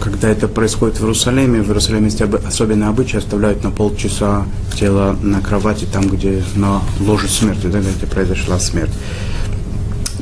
когда 0.03 0.29
это 0.29 0.49
происходит 0.49 0.99
в 0.99 1.03
Иерусалиме, 1.03 1.63
в 1.63 1.69
Иерусалиме 1.69 2.07
есть 2.07 2.21
особенно 2.21 2.89
обычай, 2.89 3.19
оставляют 3.19 3.63
на 3.63 3.71
полчаса 3.71 4.45
тело 4.75 5.17
на 5.23 5.41
кровати, 5.41 5.87
там, 5.91 6.09
где 6.09 6.43
на 6.57 6.83
ложе 7.01 7.29
смерти, 7.29 7.67
да, 7.67 7.81
где 7.81 8.07
произошла 8.07 8.59
смерть. 8.59 8.93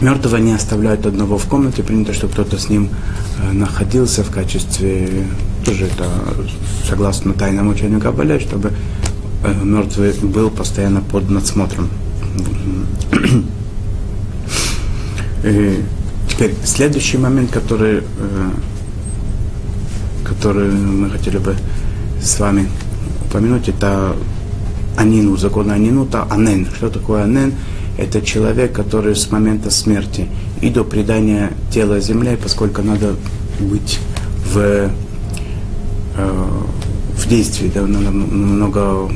Мертвого 0.00 0.36
не 0.36 0.52
оставляют 0.52 1.06
одного 1.06 1.38
в 1.38 1.46
комнате, 1.46 1.82
принято, 1.82 2.12
что 2.12 2.28
кто-то 2.28 2.58
с 2.58 2.68
ним 2.68 2.90
э, 3.38 3.52
находился 3.52 4.22
в 4.22 4.30
качестве, 4.30 5.26
тоже 5.64 5.86
это 5.86 6.08
согласно 6.86 7.32
тайному 7.32 7.70
учению 7.70 8.00
Кабаля, 8.00 8.38
чтобы 8.38 8.72
э, 9.44 9.54
мертвый 9.64 10.12
был 10.22 10.50
постоянно 10.50 11.00
под 11.00 11.30
надсмотром. 11.30 11.88
И 15.44 15.82
теперь 16.28 16.54
следующий 16.64 17.18
момент, 17.18 17.50
который, 17.50 18.02
который 20.40 20.70
мы 20.70 21.10
хотели 21.10 21.38
бы 21.38 21.54
с 22.22 22.40
вами 22.40 22.66
упомянуть, 23.26 23.68
это 23.68 24.16
Анину, 24.96 25.36
закон 25.36 25.70
Анину, 25.70 26.06
это 26.06 26.24
Анен. 26.30 26.66
Что 26.74 26.88
такое 26.88 27.24
Анен? 27.24 27.52
это 28.00 28.22
человек, 28.22 28.72
который 28.72 29.14
с 29.14 29.30
момента 29.30 29.70
смерти 29.70 30.28
и 30.62 30.70
до 30.70 30.84
предания 30.84 31.52
тела 31.70 32.00
земле, 32.00 32.38
поскольку 32.42 32.82
надо 32.82 33.14
быть 33.60 34.00
в, 34.46 34.56
э, 34.56 34.90
в 37.14 37.28
действии, 37.28 37.70
да, 37.74 37.82
много, 37.82 39.10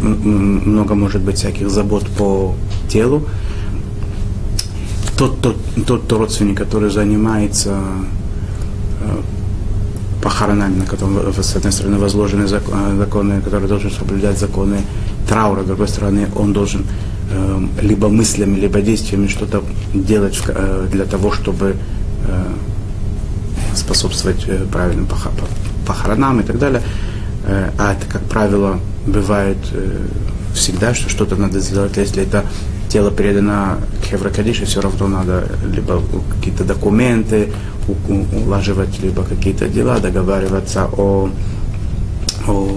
много 0.00 0.94
может 0.96 1.22
быть 1.22 1.36
всяких 1.36 1.70
забот 1.70 2.08
по 2.18 2.54
телу. 2.88 3.28
Тот, 5.16 5.40
тот, 5.40 5.56
тот, 5.86 6.08
тот 6.08 6.18
родственник, 6.18 6.58
который 6.58 6.90
занимается 6.90 7.78
э, 9.00 9.20
похоронами, 10.24 10.78
на 10.78 10.86
котором, 10.86 11.32
с 11.32 11.56
одной 11.56 11.72
стороны, 11.72 11.98
возложены 11.98 12.48
законы, 12.48 13.42
который 13.42 13.68
должен 13.68 13.90
соблюдать 13.90 14.38
законы 14.38 14.78
траура, 15.28 15.62
с 15.62 15.66
другой 15.66 15.88
стороны, 15.88 16.28
он 16.34 16.52
должен 16.52 16.84
Эм, 17.30 17.70
либо 17.80 18.08
мыслями, 18.08 18.60
либо 18.60 18.80
действиями 18.82 19.28
что-то 19.28 19.64
делать 19.94 20.40
э, 20.46 20.86
для 20.92 21.04
того, 21.04 21.32
чтобы 21.32 21.76
э, 22.28 22.44
способствовать 23.74 24.44
э, 24.46 24.66
правильным 24.70 25.08
похоронам 25.86 26.40
и 26.40 26.42
так 26.42 26.58
далее. 26.58 26.82
А 27.46 27.92
это, 27.92 28.06
как 28.10 28.22
правило, 28.22 28.80
бывает 29.06 29.58
всегда, 30.54 30.94
что 30.94 31.10
что-то 31.10 31.36
надо 31.36 31.60
сделать, 31.60 31.94
если 31.98 32.22
это 32.22 32.46
тело 32.88 33.10
передано 33.10 33.78
к 34.02 34.12
Еврокадише, 34.12 34.66
все 34.66 34.80
равно 34.80 35.08
надо 35.08 35.48
либо 35.72 36.02
какие-то 36.34 36.64
документы 36.64 37.52
улаживать, 38.32 39.00
либо 39.02 39.22
какие-то 39.24 39.68
дела, 39.68 39.98
договариваться 39.98 40.88
о 40.96 41.28
о 42.46 42.68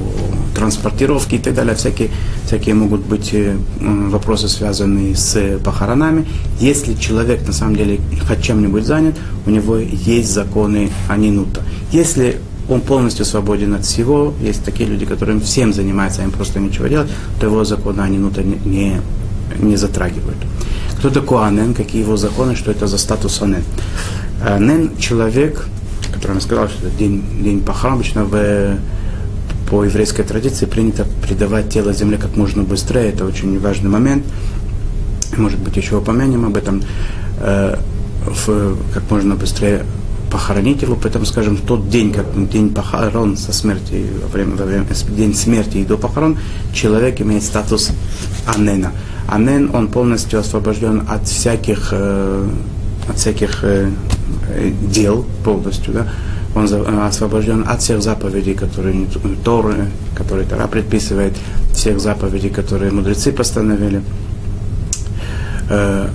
транспортировке 0.55 1.35
и 1.37 1.39
так 1.39 1.53
далее. 1.53 1.75
Всякие, 1.75 2.09
всякие 2.45 2.75
могут 2.75 3.01
быть 3.01 3.33
э, 3.33 3.55
вопросы, 3.79 4.47
связанные 4.47 5.15
с 5.15 5.59
похоронами. 5.63 6.25
Если 6.59 6.93
человек 6.93 7.45
на 7.45 7.53
самом 7.53 7.75
деле 7.75 7.99
хоть 8.27 8.41
чем-нибудь 8.41 8.85
занят, 8.85 9.15
у 9.45 9.49
него 9.49 9.77
есть 9.77 10.31
законы 10.31 10.89
Анинута. 11.09 11.63
Если 11.91 12.39
он 12.69 12.81
полностью 12.81 13.25
свободен 13.25 13.73
от 13.73 13.85
всего, 13.85 14.33
есть 14.41 14.63
такие 14.63 14.89
люди, 14.89 15.05
которые 15.05 15.39
всем 15.39 15.73
занимаются, 15.73 16.23
им 16.23 16.31
просто 16.31 16.59
ничего 16.59 16.87
делать, 16.87 17.09
то 17.39 17.47
его 17.47 17.63
законы 17.63 18.01
Анинута 18.01 18.43
не, 18.43 18.55
не, 18.65 19.01
не 19.59 19.75
затрагивают. 19.77 20.37
Кто 20.99 21.09
такой 21.09 21.47
Анен, 21.47 21.73
какие 21.73 22.01
его 22.01 22.17
законы, 22.17 22.55
что 22.55 22.71
это 22.71 22.87
за 22.87 22.97
статус 22.97 23.41
Анен? 23.41 23.63
Анен– 24.43 24.97
человек, 24.99 25.67
который 26.13 26.41
сказал, 26.41 26.69
что 26.69 26.87
это 26.87 26.97
день, 26.97 27.23
день 27.41 27.61
похорон, 27.61 27.95
обычно 27.95 28.25
в 28.25 28.77
по 29.69 29.83
еврейской 29.83 30.23
традиции 30.23 30.65
принято 30.65 31.05
предавать 31.21 31.69
тело 31.69 31.91
земле 31.91 32.17
как 32.17 32.37
можно 32.37 32.63
быстрее. 32.63 33.09
Это 33.09 33.25
очень 33.25 33.59
важный 33.59 33.89
момент. 33.89 34.25
Может 35.35 35.59
быть, 35.59 35.75
еще 35.75 35.97
упомянем 35.97 36.45
об 36.45 36.55
этом. 36.55 36.81
Э, 37.39 37.77
в, 38.25 38.77
как 38.93 39.09
можно 39.09 39.35
быстрее 39.35 39.85
похоронить 40.31 40.81
его, 40.81 40.97
поэтому, 41.01 41.25
скажем, 41.25 41.55
в 41.55 41.61
тот 41.61 41.89
день, 41.89 42.11
как 42.11 42.25
день 42.49 42.73
похорон 42.73 43.37
со 43.37 43.53
смерти, 43.53 44.05
во 44.21 44.27
время, 44.27 44.55
во 44.55 44.65
время, 44.65 44.85
день 45.09 45.33
смерти 45.33 45.77
и 45.77 45.85
до 45.85 45.97
похорон, 45.97 46.37
человек 46.73 47.21
имеет 47.21 47.43
статус 47.43 47.91
анена. 48.45 48.91
Анен, 49.27 49.75
он 49.75 49.89
полностью 49.89 50.39
освобожден 50.39 51.03
от 51.09 51.27
всяких, 51.27 51.89
э, 51.91 52.47
от 53.09 53.17
всяких 53.17 53.63
э, 53.63 53.91
дел 54.81 55.25
полностью, 55.43 55.93
да, 55.93 56.07
он 56.55 56.65
э, 56.65 57.07
освобожден 57.07 57.65
от 57.67 57.81
всех 57.81 58.01
заповедей, 58.01 58.53
которые 58.53 59.07
Торы, 59.43 59.87
которые 60.15 60.47
Тора 60.47 60.67
предписывает, 60.67 61.33
всех 61.73 61.99
заповедей, 61.99 62.49
которые 62.49 62.91
мудрецы 62.91 63.31
постановили. 63.31 64.01
Э, 65.69 66.07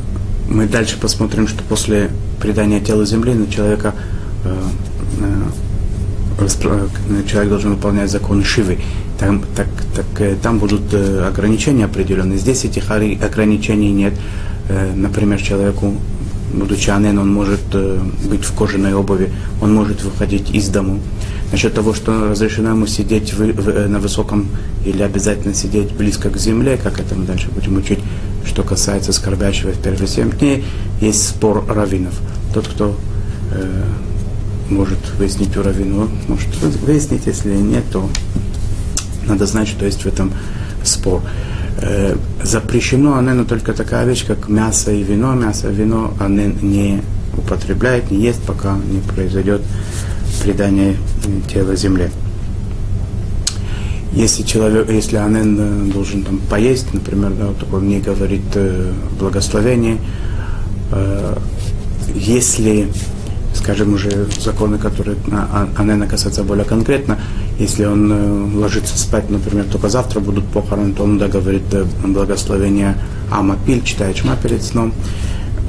мы 0.49 0.67
дальше 0.67 0.99
посмотрим, 0.99 1.49
что 1.49 1.63
после 1.65 2.11
предания 2.41 2.81
тела 2.81 3.05
земли 3.05 3.35
на 3.35 3.47
человека 3.47 3.95
э, 6.39 7.23
человек 7.27 7.51
должен 7.51 7.75
выполнять 7.75 8.11
законы 8.11 8.45
Шивы. 8.45 8.79
Там, 9.19 9.43
так, 9.55 9.69
так, 9.95 10.41
там 10.43 10.59
будут 10.59 10.93
ограничения 10.93 11.85
определенные. 11.85 12.39
Здесь 12.39 12.65
этих 12.65 12.91
ограничений 12.91 13.93
нет. 13.93 14.15
Например, 14.97 15.41
человеку 15.41 15.95
будучи 16.53 16.91
анен, 16.91 17.19
он 17.19 17.33
может 17.33 17.61
э, 17.73 17.99
быть 18.29 18.45
в 18.45 18.55
кожаной 18.55 18.95
обуви, 18.95 19.33
он 19.61 19.75
может 19.75 20.03
выходить 20.03 20.51
из 20.51 20.69
дому. 20.69 21.01
Насчет 21.51 21.75
того, 21.75 21.95
что 21.95 22.31
разрешено 22.31 22.71
ему 22.71 22.87
сидеть 22.87 23.33
в, 23.33 23.39
в, 23.39 23.69
э, 23.69 23.87
на 23.89 23.99
высоком 23.99 24.49
или 24.85 25.03
обязательно 25.03 25.55
сидеть 25.55 25.93
близко 25.93 26.31
к 26.31 26.37
земле, 26.37 26.79
как 26.83 27.01
это 27.01 27.15
мы 27.15 27.25
дальше 27.27 27.49
будем 27.51 27.77
учить, 27.77 28.01
что 28.45 28.63
касается 28.63 29.13
скорбящего 29.13 29.71
в 29.71 29.79
первые 29.79 30.09
семь 30.09 30.31
дней, 30.31 30.65
есть 31.01 31.29
спор 31.29 31.65
раввинов. 31.69 32.15
Тот, 32.55 32.69
кто 32.69 32.97
э, 33.53 33.83
может 34.71 34.99
выяснить 35.19 35.57
у 35.57 35.63
раввина, 35.63 36.09
может 36.29 36.49
выяснить, 36.85 37.27
если 37.27 37.55
нет, 37.55 37.85
то 37.93 38.09
надо 39.27 39.47
знать, 39.47 39.69
что 39.69 39.85
есть 39.85 40.03
в 40.03 40.07
этом 40.07 40.33
спор. 40.85 41.23
Э, 41.81 42.17
запрещено 42.43 43.17
анену 43.17 43.45
только 43.45 43.73
такая 43.73 44.07
вещь, 44.07 44.27
как 44.27 44.49
мясо 44.49 44.93
и 44.93 45.03
вино. 45.03 45.35
Мясо 45.35 45.71
и 45.71 45.75
вино 45.75 46.15
анен 46.21 46.59
не 46.63 47.03
употребляет, 47.37 48.11
не 48.11 48.23
ест, 48.23 48.43
пока 48.43 48.77
не 48.91 49.01
произойдет 49.01 49.63
предание 50.43 50.97
тела 51.53 51.77
земле. 51.77 52.11
Если 54.13 54.43
человек, 54.43 54.91
если 54.91 55.17
анен 55.17 55.57
э, 55.59 55.93
должен 55.93 56.23
там 56.23 56.39
поесть, 56.51 56.93
например, 56.93 57.33
да, 57.33 57.47
вот 57.47 57.73
он 57.73 57.89
не 57.89 57.99
говорит 57.99 58.43
э, 58.55 58.93
благословение, 59.19 59.97
э, 60.91 61.37
если, 62.15 62.89
скажем, 63.55 63.95
уже 63.95 64.27
законы, 64.41 64.79
которые 64.79 65.17
анена 65.77 66.07
касаются 66.07 66.43
более 66.43 66.65
конкретно, 66.65 67.19
если 67.59 67.85
он 67.85 68.11
э, 68.11 68.59
ложится 68.59 68.99
спать, 68.99 69.31
например, 69.31 69.67
только 69.71 69.89
завтра 69.89 70.21
будут 70.21 70.45
похороны, 70.47 70.95
то 70.95 71.05
он 71.05 71.19
да, 71.19 71.29
говорит 71.29 71.63
э, 71.73 71.85
благословение 72.05 72.97
Амапиль, 73.31 73.85
читает 73.85 74.17
Шма 74.17 74.37
перед 74.37 74.63
сном. 74.63 74.93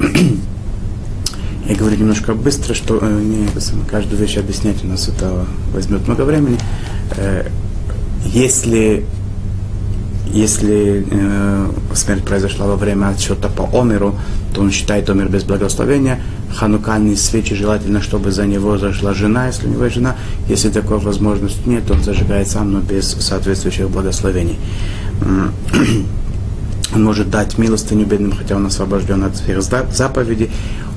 Я 1.68 1.76
говорю 1.76 1.96
немножко 1.96 2.34
быстро, 2.34 2.74
что 2.74 2.98
э, 3.00 3.20
не, 3.22 3.46
каждую 3.90 4.20
вещь 4.20 4.36
объяснять 4.36 4.82
у 4.82 4.88
нас 4.88 5.08
это 5.08 5.46
возьмет 5.72 6.06
много 6.06 6.22
времени. 6.22 6.58
Если 8.24 9.04
если 10.32 11.06
смерть 11.94 12.24
произошла 12.24 12.66
во 12.66 12.74
время 12.74 13.08
отсчета 13.10 13.48
по 13.48 13.68
Омеру, 13.78 14.16
то 14.52 14.62
он 14.62 14.72
считает 14.72 15.08
Омер 15.08 15.28
без 15.28 15.44
благословения. 15.44 16.18
Ханукальные 16.56 17.16
свечи 17.16 17.54
желательно, 17.54 18.00
чтобы 18.00 18.30
за 18.30 18.46
него 18.46 18.78
зашла 18.78 19.12
жена, 19.12 19.48
если 19.48 19.66
у 19.66 19.70
него 19.70 19.88
жена. 19.88 20.16
Если 20.48 20.70
такой 20.70 20.98
возможности 20.98 21.68
нет, 21.68 21.90
он 21.90 22.02
зажигает 22.02 22.48
сам, 22.48 22.72
но 22.72 22.80
без 22.80 23.10
соответствующих 23.10 23.90
благословений. 23.90 24.58
Он 26.94 27.02
может 27.02 27.28
дать 27.28 27.58
милостыню 27.58 28.06
бедным, 28.06 28.30
хотя 28.30 28.54
он 28.54 28.66
освобожден 28.66 29.24
от 29.24 29.34
всех 29.34 29.62
заповедей. 29.62 30.50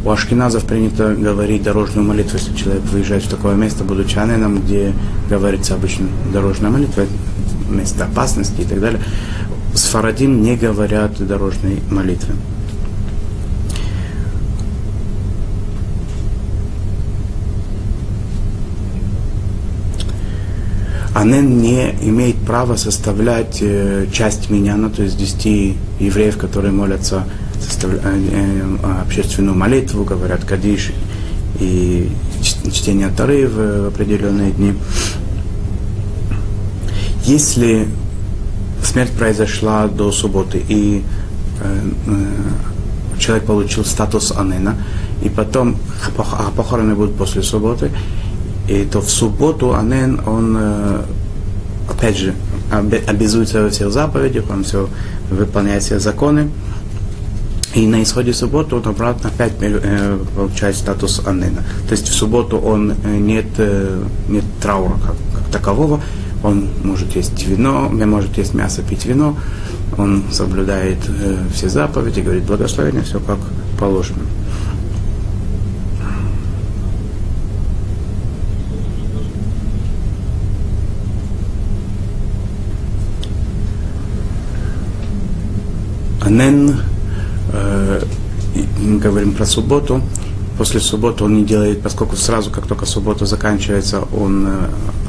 У 0.06 0.12
ашкеназов 0.12 0.66
принято 0.66 1.16
говорить 1.16 1.64
дорожную 1.64 2.08
молитву, 2.08 2.38
если 2.38 2.54
человек 2.56 2.84
выезжает 2.84 3.24
в 3.24 3.30
такое 3.30 3.56
место, 3.56 3.84
будучи 3.84 4.16
аненом, 4.20 4.62
где 4.62 4.94
говорится 5.28 5.74
обычно 5.74 6.08
дорожная 6.32 6.70
молитва, 6.70 7.06
место 7.70 8.06
опасности 8.06 8.62
и 8.62 8.66
так 8.66 8.80
далее. 8.80 9.02
С 9.74 9.86
Фарадим 9.86 10.44
не 10.44 10.56
говорят 10.56 11.18
дорожной 11.26 11.82
молитвы. 11.90 12.36
Анен 21.18 21.64
не 21.64 21.96
имеет 22.04 22.36
права 22.36 22.76
составлять 22.76 23.58
э, 23.62 24.06
часть 24.14 24.52
миняна, 24.52 24.92
то 24.92 25.02
есть 25.02 25.18
10 25.18 25.76
евреев, 26.00 26.38
которые 26.38 26.72
молятся 26.72 27.24
э, 27.82 27.98
э, 28.32 29.02
общественную 29.02 29.58
молитву, 29.58 30.04
говорят 30.04 30.46
кадиш 30.46 30.92
и 31.60 32.12
чтение 32.72 33.10
Тары 33.10 33.48
в 33.48 33.88
определенные 33.88 34.52
дни. 34.52 34.76
Если 37.26 37.88
смерть 38.84 39.12
произошла 39.14 39.88
до 39.88 40.12
субботы, 40.12 40.64
и 40.70 41.04
человек 43.18 43.46
получил 43.46 43.84
статус 43.86 44.32
Анена, 44.38 44.76
и 45.24 45.30
потом 45.30 45.78
а 46.16 46.52
похороны 46.56 46.94
будут 46.94 47.16
после 47.16 47.42
субботы, 47.42 47.92
и 48.68 48.86
то 48.86 49.02
в 49.02 49.10
субботу 49.10 49.74
Анен, 49.74 50.22
он, 50.26 50.58
опять 51.90 52.18
же, 52.18 52.34
обязуется 52.72 53.64
во 53.64 53.70
всех 53.70 53.92
заповедях, 53.92 54.46
он 54.50 54.64
все 54.64 54.90
выполняет 55.30 55.84
все 55.84 56.00
законы, 56.00 56.50
и 57.78 57.86
на 57.86 58.02
исходе 58.02 58.34
субботы 58.34 58.76
он 58.76 58.88
обратно 58.88 59.30
опять 59.30 59.54
э, 59.60 60.18
получает 60.36 60.76
статус 60.76 61.22
Анена. 61.26 61.64
То 61.88 61.92
есть 61.92 62.08
в 62.08 62.14
субботу 62.14 62.58
он 62.58 62.92
э, 62.92 63.18
нет, 63.18 63.46
э, 63.58 64.04
нет 64.30 64.44
траура 64.62 64.94
как, 64.94 65.16
как 65.36 65.52
такового, 65.52 66.02
он 66.44 66.70
может 66.84 67.16
есть 67.16 67.46
вино, 67.46 67.90
может 67.90 68.38
есть 68.38 68.54
мясо, 68.54 68.82
пить 68.82 69.06
вино, 69.06 69.38
он 69.98 70.24
соблюдает 70.32 70.98
все 71.54 71.70
заповеди, 71.70 72.22
говорит 72.22 72.44
благословение, 72.46 73.04
все 73.04 73.20
как 73.20 73.38
положено. 73.80 74.22
Анен, 86.28 86.76
э, 87.54 88.02
мы 88.82 89.00
говорим 89.00 89.32
про 89.32 89.46
субботу, 89.46 90.02
после 90.58 90.82
субботы 90.82 91.24
он 91.24 91.38
не 91.38 91.46
делает, 91.46 91.82
поскольку 91.82 92.18
сразу, 92.18 92.52
как 92.52 92.68
только 92.68 92.86
суббота 92.86 93.26
заканчивается, 93.26 94.02
он 94.14 94.46
э, 94.46 94.52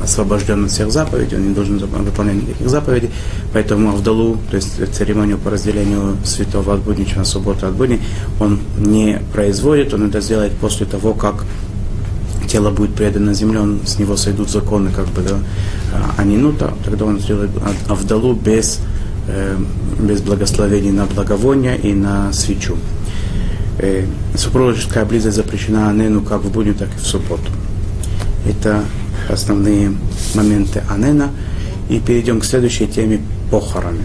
освобожден 0.05 0.67
от 0.67 0.71
всех 0.71 0.93
заповедей, 0.93 1.37
он 1.37 1.49
не 1.49 1.55
должен 1.55 1.79
выполнять 1.79 2.37
никаких 2.37 2.69
заповедей, 2.71 3.11
поэтому 3.53 3.91
Авдалу, 3.91 4.37
то 4.49 4.57
есть 4.57 4.95
церемонию 4.95 5.39
по 5.39 5.51
разделению 5.51 6.17
святого 6.25 6.75
от 6.75 6.81
буднича 6.83 7.17
на 7.17 7.25
субботу 7.25 7.67
от 7.67 7.75
будни, 7.75 8.01
он 8.39 8.61
не 8.79 9.21
производит, 9.33 9.93
он 9.95 10.09
это 10.09 10.21
сделает 10.21 10.53
после 10.53 10.87
того, 10.87 11.15
как 11.15 11.45
тело 12.47 12.71
будет 12.71 12.95
предано 12.95 13.35
земле, 13.35 13.59
он, 13.59 13.81
с 13.85 13.99
него 13.99 14.17
сойдут 14.17 14.51
законы, 14.51 14.91
как 14.95 15.07
бы, 15.09 15.23
да, 15.23 15.39
а 16.17 16.23
не 16.23 16.37
нута, 16.37 16.75
тогда 16.85 17.07
он 17.07 17.19
сделает 17.19 17.51
Авдалу 17.89 18.35
без, 18.35 18.81
без 19.99 20.23
благословений 20.23 20.91
на 20.91 21.07
благовоние 21.07 21.77
и 21.77 21.93
на 21.93 22.33
свечу 22.33 22.77
э, 23.79 24.05
супружеская 24.35 25.05
близость 25.05 25.37
запрещена 25.37 25.89
Анену 25.91 26.23
как 26.23 26.43
в 26.43 26.51
будню, 26.51 26.75
так 26.75 26.89
и 26.95 26.99
в 26.99 27.07
субботу. 27.07 27.51
Это 28.47 28.85
основные 29.29 29.93
моменты 30.35 30.83
Анена. 30.89 31.31
И 31.89 32.01
перейдем 32.01 32.41
к 32.41 32.45
следующей 32.45 32.87
теме 32.87 33.21
похороны. 33.51 34.05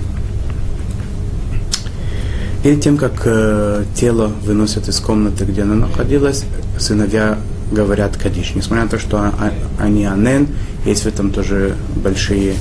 Перед 2.63 2.81
тем, 2.81 2.97
как 2.97 3.23
э, 3.25 3.83
тело 3.93 4.31
выносят 4.45 4.88
из 4.88 5.01
комнаты, 5.01 5.43
где 5.43 5.63
оно 5.63 5.75
находилось, 5.75 6.45
сыновья 6.79 7.38
говорят 7.71 8.17
Кадиш. 8.17 8.54
Несмотря 8.56 8.86
на 8.86 8.89
то, 8.89 8.99
что 8.99 9.17
а, 9.17 9.52
они 9.80 10.06
Анен, 10.06 10.47
есть 10.86 11.04
в 11.04 11.08
этом 11.08 11.32
тоже 11.32 11.76
большие, 11.95 12.56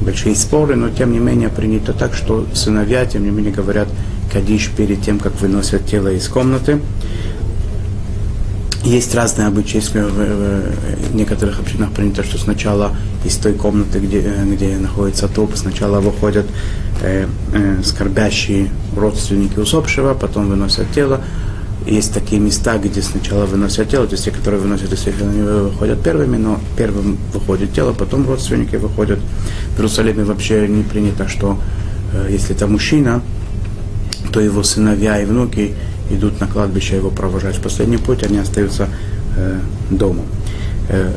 большие 0.00 0.34
споры, 0.34 0.76
но 0.76 0.90
тем 0.90 1.12
не 1.12 1.18
менее 1.18 1.48
принято 1.48 1.92
так, 1.92 2.14
что 2.14 2.46
сыновья, 2.54 3.04
тем 3.06 3.24
не 3.24 3.30
менее, 3.30 3.52
говорят 3.52 3.88
кадиш 4.32 4.70
перед 4.76 5.02
тем, 5.02 5.18
как 5.18 5.40
выносят 5.40 5.86
тело 5.86 6.08
из 6.08 6.28
комнаты. 6.28 6.80
Есть 8.84 9.14
разные 9.14 9.48
обычаи, 9.48 9.76
если 9.76 10.00
в, 10.00 11.14
некоторых 11.14 11.60
общинах 11.60 11.90
принято, 11.92 12.22
что 12.22 12.38
сначала 12.38 12.96
из 13.24 13.36
той 13.36 13.52
комнаты, 13.52 13.98
где, 13.98 14.22
где 14.46 14.76
находится 14.76 15.28
труп, 15.28 15.52
сначала 15.56 16.00
выходят 16.00 16.46
э, 17.02 17.26
э, 17.52 17.82
скорбящие 17.84 18.70
родственники 18.96 19.58
усопшего, 19.58 20.14
потом 20.14 20.48
выносят 20.48 20.90
тело. 20.92 21.20
Есть 21.86 22.12
такие 22.12 22.40
места, 22.40 22.76
где 22.78 23.00
сначала 23.00 23.46
выносят 23.46 23.88
тело, 23.88 24.06
то 24.06 24.12
есть 24.12 24.24
те, 24.24 24.30
которые 24.30 24.60
выносят 24.60 24.92
из 24.92 25.06
они 25.06 25.42
выходят 25.42 26.02
первыми, 26.02 26.36
но 26.36 26.60
первым 26.76 27.18
выходит 27.32 27.72
тело, 27.72 27.92
потом 27.92 28.26
родственники 28.26 28.76
выходят. 28.76 29.20
В 29.74 29.78
Иерусалиме 29.78 30.24
вообще 30.24 30.68
не 30.68 30.82
принято, 30.82 31.28
что 31.28 31.58
э, 32.12 32.28
если 32.30 32.54
это 32.54 32.66
мужчина, 32.66 33.22
то 34.32 34.40
его 34.40 34.62
сыновья 34.62 35.20
и 35.20 35.24
внуки 35.24 35.74
идут 36.10 36.40
на 36.40 36.46
кладбище 36.46 36.96
его 36.96 37.10
провожать 37.10 37.56
в 37.56 37.62
последний 37.62 37.96
путь, 37.96 38.22
они 38.22 38.38
остаются 38.38 38.88
э, 39.36 39.60
дома. 39.90 40.24
Э, 40.88 41.12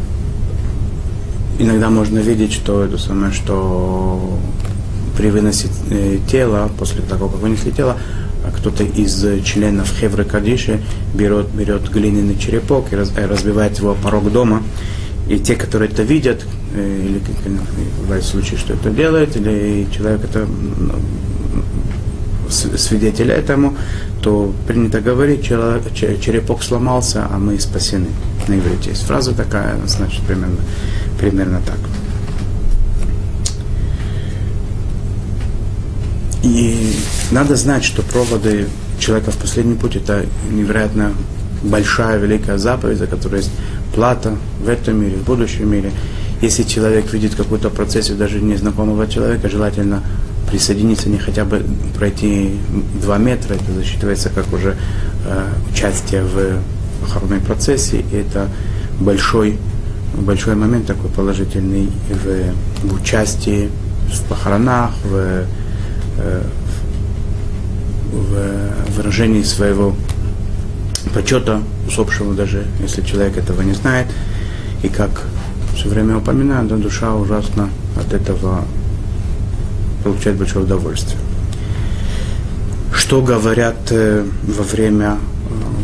иногда 1.59 1.89
можно 1.89 2.19
видеть, 2.19 2.53
что 2.53 2.83
это 2.83 2.97
самое, 2.97 3.33
что 3.33 4.37
при 5.17 5.29
выносе 5.29 5.69
э, 5.89 6.19
тела, 6.29 6.69
после 6.77 7.01
того, 7.01 7.27
как 7.27 7.41
вынесли 7.41 7.71
тело, 7.71 7.97
кто-то 8.49 8.83
из 8.83 9.43
членов 9.43 9.91
Хевры 9.99 10.23
Кадиши 10.23 10.81
берет, 11.13 11.49
берет 11.49 11.89
глиняный 11.89 12.37
черепок 12.37 12.91
и 12.91 12.95
э, 12.95 13.25
разбивает 13.25 13.77
его 13.79 13.95
порог 13.95 14.31
дома. 14.31 14.63
И 15.27 15.39
те, 15.39 15.55
которые 15.55 15.89
это 15.89 16.03
видят, 16.03 16.45
э, 16.75 17.01
или 17.05 17.21
бывает 18.01 18.23
случай, 18.23 18.57
что 18.57 18.73
это 18.73 18.89
делает, 18.89 19.35
или 19.35 19.87
человек 19.91 20.23
это 20.23 20.47
свидетель 22.49 23.31
этому, 23.31 23.75
то 24.21 24.53
принято 24.67 24.99
говорить, 25.01 25.43
черепок 25.45 26.63
сломался, 26.63 27.27
а 27.29 27.37
мы 27.37 27.59
спасены. 27.59 28.07
На 28.47 28.59
иврите 28.59 28.89
есть 28.89 29.03
фраза 29.03 29.33
такая, 29.33 29.77
значит 29.85 30.21
примерно, 30.23 30.57
примерно 31.19 31.61
так. 31.65 31.79
И 36.43 36.95
надо 37.31 37.55
знать, 37.55 37.83
что 37.83 38.01
проводы 38.01 38.67
человека 38.99 39.31
в 39.31 39.37
последний 39.37 39.75
путь 39.75 39.95
это 39.95 40.25
невероятно 40.51 41.13
большая, 41.63 42.17
великая 42.17 42.57
заповедь, 42.57 42.97
за 42.97 43.07
которой 43.07 43.37
есть 43.37 43.51
плата 43.93 44.35
в 44.63 44.67
этом 44.67 45.01
мире, 45.01 45.17
в 45.17 45.23
будущем 45.23 45.69
мире. 45.69 45.91
Если 46.41 46.63
человек 46.63 47.11
видит 47.13 47.35
какую-то 47.35 47.69
процессию 47.69 48.17
даже 48.17 48.39
незнакомого 48.39 49.07
человека, 49.07 49.47
желательно 49.47 50.01
присоединиться, 50.49 51.07
не 51.07 51.17
хотя 51.17 51.45
бы 51.45 51.63
пройти 51.97 52.51
два 53.01 53.17
метра, 53.17 53.53
это 53.53 53.71
засчитывается 53.73 54.29
как 54.29 54.51
уже 54.51 54.75
э, 55.25 55.47
участие 55.71 56.23
в 56.23 56.61
похоронной 57.01 57.39
процессе, 57.39 58.03
и 58.11 58.15
это 58.15 58.49
большой, 58.99 59.57
большой 60.15 60.55
момент 60.55 60.87
такой 60.87 61.09
положительный 61.09 61.89
в, 62.09 62.87
в 62.87 63.01
участии 63.01 63.69
в 64.11 64.23
похоронах, 64.27 64.91
в, 65.03 65.45
э, 66.17 66.43
в 68.11 68.95
выражении 68.95 69.43
своего 69.43 69.95
почета 71.13 71.61
усопшему, 71.87 72.33
даже 72.33 72.65
если 72.79 73.01
человек 73.01 73.37
этого 73.37 73.61
не 73.61 73.73
знает. 73.73 74.07
И 74.83 74.87
как 74.87 75.23
все 75.75 75.89
время 75.89 76.17
упоминаю, 76.17 76.67
да, 76.67 76.75
душа 76.75 77.13
ужасно 77.15 77.69
от 77.95 78.13
этого 78.13 78.65
получает 80.03 80.37
большое 80.37 80.65
удовольствие. 80.65 81.19
Что 82.93 83.21
говорят 83.21 83.77
э, 83.91 84.25
во 84.43 84.63
время, 84.63 85.17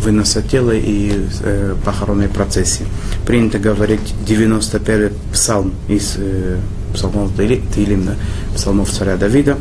выноса 0.01 0.41
тела 0.41 0.71
и 0.71 1.11
э, 1.41 1.75
похоронной 1.83 2.29
процессии. 2.29 2.85
Принято 3.25 3.59
говорить 3.59 4.13
91-й 4.25 5.11
псалм 5.33 5.73
из 5.87 6.15
э, 6.17 6.57
псалмов 6.93 7.31
Таилим, 7.35 8.05
да, 8.05 8.15
псалмов 8.55 8.89
царя 8.89 9.17
Давида. 9.17 9.57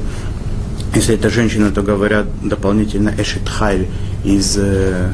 Если 0.96 1.14
это 1.14 1.28
женщина, 1.28 1.70
то 1.70 1.82
говорят 1.82 2.24
дополнительно 2.42 3.12
Эшет 3.18 3.46
Хайль 3.46 3.86
из 4.24 4.56
э, 4.56 5.12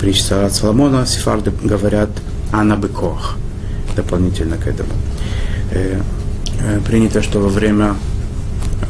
притч 0.00 0.22
царя 0.22 0.48
Соломона. 0.48 1.04
Сефарды 1.04 1.52
говорят 1.62 2.08
Анна 2.50 2.76
Бекох 2.76 3.36
дополнительно 3.94 4.56
к 4.56 4.66
этому. 4.66 4.88
Э, 5.70 6.00
э, 6.60 6.80
принято, 6.86 7.20
что 7.20 7.40
во 7.40 7.50
время 7.50 7.94
э, 8.80 8.86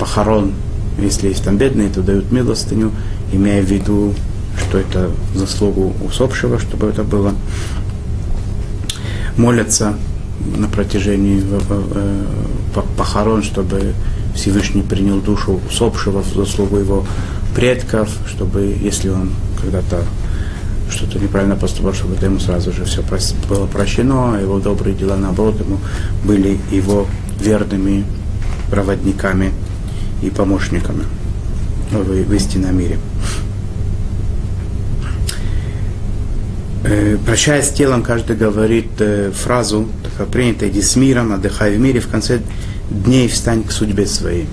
похорон, 0.00 0.54
если 0.98 1.28
есть 1.28 1.44
там 1.44 1.56
бедные, 1.56 1.88
то 1.88 2.02
дают 2.02 2.32
милостыню, 2.32 2.90
имея 3.32 3.62
в 3.62 3.66
виду, 3.66 4.12
что 4.58 4.78
это 4.78 5.12
заслугу 5.36 5.94
усопшего, 6.04 6.58
чтобы 6.58 6.88
это 6.88 7.04
было. 7.04 7.32
Молятся 9.36 9.94
на 10.56 10.66
протяжении 10.66 11.40
похорон, 12.96 13.44
чтобы 13.44 13.94
Всевышний 14.34 14.82
принял 14.82 15.20
душу 15.20 15.60
усопшего 15.68 16.22
в 16.22 16.34
заслугу 16.34 16.78
его 16.78 17.06
предков, 17.54 18.08
чтобы, 18.26 18.76
если 18.80 19.08
он 19.08 19.30
когда-то 19.60 20.04
что-то 20.90 21.18
неправильно 21.18 21.56
поступал, 21.56 21.92
чтобы 21.92 22.14
это 22.14 22.26
ему 22.26 22.38
сразу 22.38 22.72
же 22.72 22.84
все 22.84 23.02
было 23.48 23.66
прощено, 23.66 24.36
а 24.36 24.40
его 24.40 24.58
добрые 24.58 24.94
дела, 24.94 25.16
наоборот, 25.16 25.58
ему 25.60 25.78
были 26.24 26.58
его 26.70 27.06
верными 27.40 28.04
проводниками 28.70 29.52
и 30.22 30.30
помощниками 30.30 31.04
в, 31.90 32.04
в 32.04 32.34
истинном 32.34 32.78
мире. 32.78 32.98
Э, 36.84 37.16
прощаясь 37.24 37.68
с 37.68 37.72
телом, 37.72 38.02
каждый 38.02 38.36
говорит 38.36 38.90
э, 38.98 39.30
фразу, 39.32 39.88
такая 40.02 40.26
принятая, 40.26 40.68
иди 40.68 40.82
с 40.82 40.96
миром, 40.96 41.32
отдыхай 41.32 41.76
в 41.76 41.80
мире, 41.80 42.00
в 42.00 42.08
конце 42.08 42.40
дней 42.90 43.28
встань 43.28 43.64
к 43.64 43.72
судьбе 43.72 44.06
своей. 44.06 44.46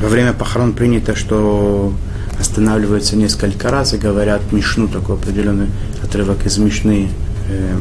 Во 0.00 0.08
время 0.08 0.32
похорон 0.32 0.72
принято, 0.72 1.14
что 1.14 1.92
останавливаются 2.38 3.16
несколько 3.16 3.70
раз 3.70 3.94
и 3.94 3.98
говорят 3.98 4.52
Мишну, 4.52 4.88
такой 4.88 5.16
определенный 5.16 5.68
отрывок 6.02 6.44
из 6.46 6.58
Мишны 6.58 7.08
э, 7.48 7.76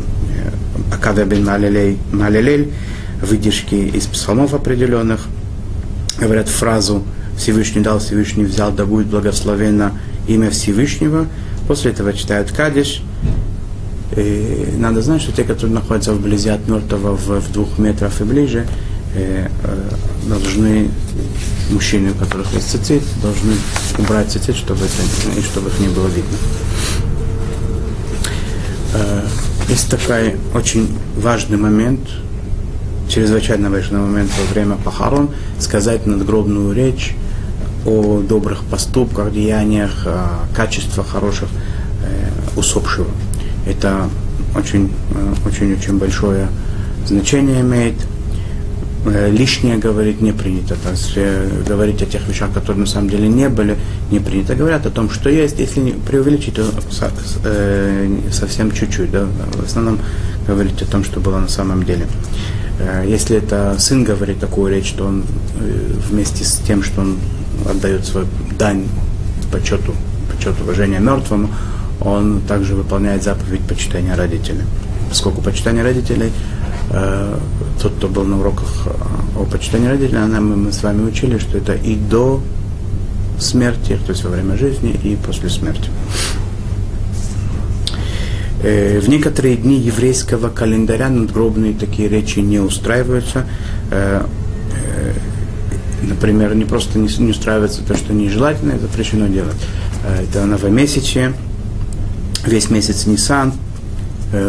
Акада 0.94 1.26
бен 1.26 1.44
Малелель, 1.44 2.72
выдержки 3.22 3.76
из 3.76 4.06
псалмов 4.06 4.54
определенных, 4.54 5.28
говорят 6.20 6.50
фразу 6.50 7.04
Всевышний 7.38 7.82
дал, 7.82 8.00
Всевышний 8.00 8.46
взял, 8.46 8.72
да 8.72 8.86
будет 8.86 9.08
благословено 9.08 9.92
имя 10.28 10.50
Всевышнего. 10.50 11.28
После 11.68 11.92
этого 11.92 12.14
читают 12.14 12.52
Кадиш. 12.52 13.02
И 14.16 14.76
надо 14.78 15.02
знать, 15.02 15.22
что 15.22 15.32
те, 15.32 15.44
которые 15.44 15.74
находятся 15.74 16.14
вблизи 16.14 16.50
от 16.50 16.68
мертвого 16.68 17.18
в, 17.18 17.42
в 17.42 17.52
двух 17.52 17.80
метрах 17.80 18.22
и 18.22 18.24
ближе, 18.24 18.60
э, 18.60 18.66
э, 18.66 18.93
должны 20.28 20.90
мужчины, 21.70 22.12
у 22.12 22.14
которых 22.14 22.54
есть 22.54 22.70
цицит, 22.70 23.04
должны 23.22 23.54
убрать 23.98 24.32
цицит, 24.32 24.56
чтобы, 24.56 24.86
это, 24.86 25.42
чтобы 25.42 25.70
их 25.70 25.80
не 25.80 25.88
было 25.88 26.08
видно. 26.08 26.38
Э, 28.94 29.26
есть 29.70 29.90
такой 29.90 30.36
очень 30.54 30.90
важный 31.18 31.58
момент, 31.58 32.02
чрезвычайно 33.10 33.70
важный 33.70 34.00
момент 34.00 34.32
во 34.40 34.54
время 34.54 34.76
похорон, 34.76 35.30
сказать 35.60 36.06
надгробную 36.06 36.74
речь 36.74 37.16
о 37.86 38.22
добрых 38.22 38.64
поступках, 38.66 39.34
деяниях, 39.34 40.08
качествах 40.56 41.08
хороших 41.08 41.50
э, 42.04 42.30
усопшего. 42.58 43.10
Это 43.68 44.10
очень-очень-очень 44.56 45.96
э, 45.96 45.98
большое 45.98 46.48
значение 47.06 47.62
имеет– 47.62 47.96
Э, 48.06 48.13
лишнее 49.06 49.78
говорить 49.78 50.22
не 50.22 50.32
принято. 50.32 50.76
То 50.76 50.92
есть 50.92 51.14
э, 51.16 51.64
говорить 51.68 52.02
о 52.02 52.06
тех 52.06 52.28
вещах, 52.28 52.54
которые 52.54 52.82
на 52.82 52.86
самом 52.86 53.10
деле 53.10 53.28
не 53.28 53.50
были, 53.50 53.78
не 54.12 54.20
принято. 54.20 54.56
Говорят 54.56 54.86
о 54.86 54.90
том, 54.90 55.10
что 55.10 55.30
есть, 55.30 55.60
если 55.60 55.82
не 55.82 55.92
преувеличить, 55.92 56.56
то 56.56 56.64
э, 57.44 58.18
совсем 58.32 58.72
чуть-чуть. 58.72 59.12
Да? 59.12 59.28
В 59.54 59.66
основном 59.66 60.00
говорить 60.48 60.82
о 60.82 60.86
том, 60.86 61.04
что 61.04 61.20
было 61.20 61.40
на 61.40 61.50
самом 61.50 61.84
деле. 61.84 62.08
Э, 62.80 63.06
если 63.08 63.38
это 63.38 63.76
сын 63.78 64.04
говорит 64.04 64.40
такую 64.40 64.74
речь, 64.74 64.92
то 64.94 65.06
он 65.06 65.24
э, 65.60 65.94
вместе 66.10 66.46
с 66.46 66.60
тем, 66.66 66.82
что 66.84 67.02
он 67.02 67.18
отдает 67.70 68.06
свою 68.06 68.28
дань 68.58 68.88
почету, 69.52 69.94
почету 70.34 70.64
уважения 70.64 71.00
мертвому, 71.00 71.50
он 72.00 72.42
также 72.48 72.76
выполняет 72.76 73.24
заповедь 73.24 73.62
почитания 73.62 74.16
родителей. 74.16 74.64
Поскольку 75.10 75.42
почитание 75.42 75.84
родителей 75.84 76.32
Э, 76.73 76.73
тот, 77.84 77.94
кто 77.98 78.08
был 78.08 78.24
на 78.24 78.40
уроках 78.40 78.70
э, 78.86 79.40
о 79.40 79.46
почитании 79.46 79.88
родителей, 79.88 80.24
она, 80.24 80.40
мы, 80.40 80.72
с 80.72 80.84
вами 80.84 81.04
учили, 81.04 81.38
что 81.38 81.58
это 81.58 81.74
и 81.74 81.96
до 81.96 82.42
смерти, 83.40 84.00
то 84.06 84.12
есть 84.12 84.24
во 84.24 84.30
время 84.30 84.58
жизни, 84.58 84.92
и 85.04 85.18
после 85.18 85.50
смерти. 85.50 85.90
Э, 88.62 89.00
в 89.00 89.10
некоторые 89.10 89.58
дни 89.58 89.80
еврейского 89.80 90.50
календаря 90.50 91.10
надгробные 91.10 91.74
такие 91.74 92.08
речи 92.08 92.40
не 92.40 92.60
устраиваются. 92.60 93.46
Например, 96.02 96.54
не 96.54 96.66
просто 96.66 97.00
не, 97.00 97.08
не 97.20 97.32
устраивается 97.32 97.82
то, 97.82 97.96
что 97.96 98.14
нежелательно, 98.14 98.74
это 98.74 98.84
запрещено 98.84 99.28
делать. 99.28 99.56
Это 100.22 100.46
новомесячие, 100.46 101.34
весь 102.46 102.70
месяц 102.70 103.06
Нисан, 103.06 103.54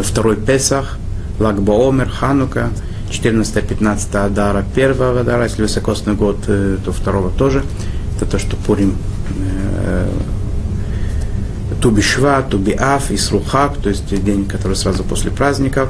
второй 0.03 0.35
Песах– 0.35 0.99
Лагбоомер, 1.39 2.09
Ханука, 2.09 2.69
14-15 3.09 4.17
Адара, 4.17 4.63
первого 4.75 5.21
Адара, 5.21 5.43
если 5.43 5.61
высокосный 5.61 6.13
год, 6.13 6.37
э, 6.47 6.77
то 6.83 6.91
второго 6.91 7.29
тоже. 7.29 7.63
Это 8.15 8.25
то, 8.25 8.39
что 8.39 8.55
Пурим 8.55 8.95
э, 9.85 10.09
Тубишва, 11.81 12.41
Тубиаф, 12.41 13.11
Исрухак, 13.11 13.77
то 13.77 13.89
есть 13.89 14.23
день, 14.23 14.45
который 14.45 14.75
сразу 14.75 15.03
после 15.03 15.31
праздников. 15.31 15.89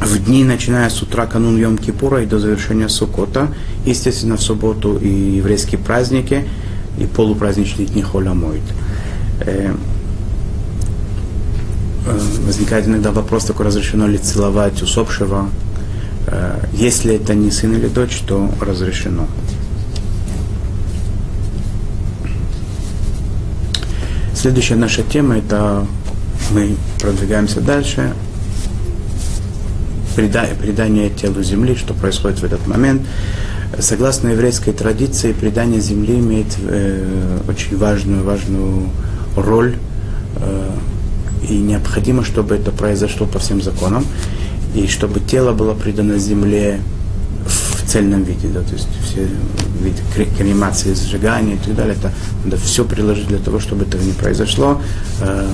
В 0.00 0.18
дни, 0.24 0.42
начиная 0.42 0.88
с 0.88 1.00
утра 1.02 1.26
канун 1.26 1.56
Йом 1.56 1.78
Кипура 1.78 2.22
и 2.22 2.26
до 2.26 2.38
завершения 2.38 2.88
Сукота, 2.88 3.48
естественно, 3.86 4.36
в 4.36 4.42
субботу 4.42 4.96
и 4.96 5.08
еврейские 5.08 5.78
праздники, 5.78 6.44
и 6.98 7.06
полупраздничные 7.06 7.86
дни 7.86 8.02
Холя 8.02 8.34
Моид. 8.34 8.62
Э, 12.06 12.18
возникает 12.46 12.86
иногда 12.86 13.12
вопрос 13.12 13.44
такой, 13.44 13.66
разрешено 13.66 14.06
ли 14.06 14.18
целовать 14.18 14.82
усопшего. 14.82 15.48
Э, 16.26 16.64
если 16.72 17.14
это 17.14 17.34
не 17.34 17.50
сын 17.50 17.72
или 17.74 17.88
дочь, 17.88 18.22
то 18.26 18.50
разрешено. 18.60 19.26
Следующая 24.34 24.74
наша 24.74 25.02
тема 25.02 25.36
это 25.38 25.86
мы 26.50 26.74
продвигаемся 27.00 27.60
дальше. 27.60 28.12
Предание 30.16 31.10
телу 31.10 31.42
земли, 31.42 31.74
что 31.76 31.94
происходит 31.94 32.40
в 32.40 32.44
этот 32.44 32.66
момент. 32.66 33.02
Согласно 33.78 34.28
еврейской 34.28 34.72
традиции, 34.72 35.32
предание 35.32 35.80
земли 35.80 36.18
имеет 36.18 36.58
э, 36.58 37.38
очень 37.48 37.78
важную, 37.78 38.22
важную 38.22 38.90
роль 39.36 39.76
э, 40.36 40.70
и 41.48 41.56
необходимо, 41.56 42.24
чтобы 42.24 42.54
это 42.54 42.70
произошло 42.70 43.26
по 43.26 43.38
всем 43.38 43.62
законам, 43.62 44.04
и 44.74 44.86
чтобы 44.86 45.20
тело 45.20 45.52
было 45.52 45.74
предано 45.74 46.18
земле 46.18 46.80
в 47.46 47.88
цельном 47.88 48.22
виде, 48.22 48.48
да, 48.48 48.60
то 48.60 48.72
есть 48.72 48.88
все 49.04 49.28
виды 49.82 50.00
кремации, 50.36 50.94
сжигания 50.94 51.54
и 51.54 51.58
так 51.58 51.74
далее, 51.74 51.96
это 51.98 52.12
надо 52.44 52.56
все 52.56 52.84
приложить 52.84 53.28
для 53.28 53.38
того, 53.38 53.58
чтобы 53.58 53.84
этого 53.84 54.02
не 54.02 54.12
произошло, 54.12 54.80
э, 55.20 55.48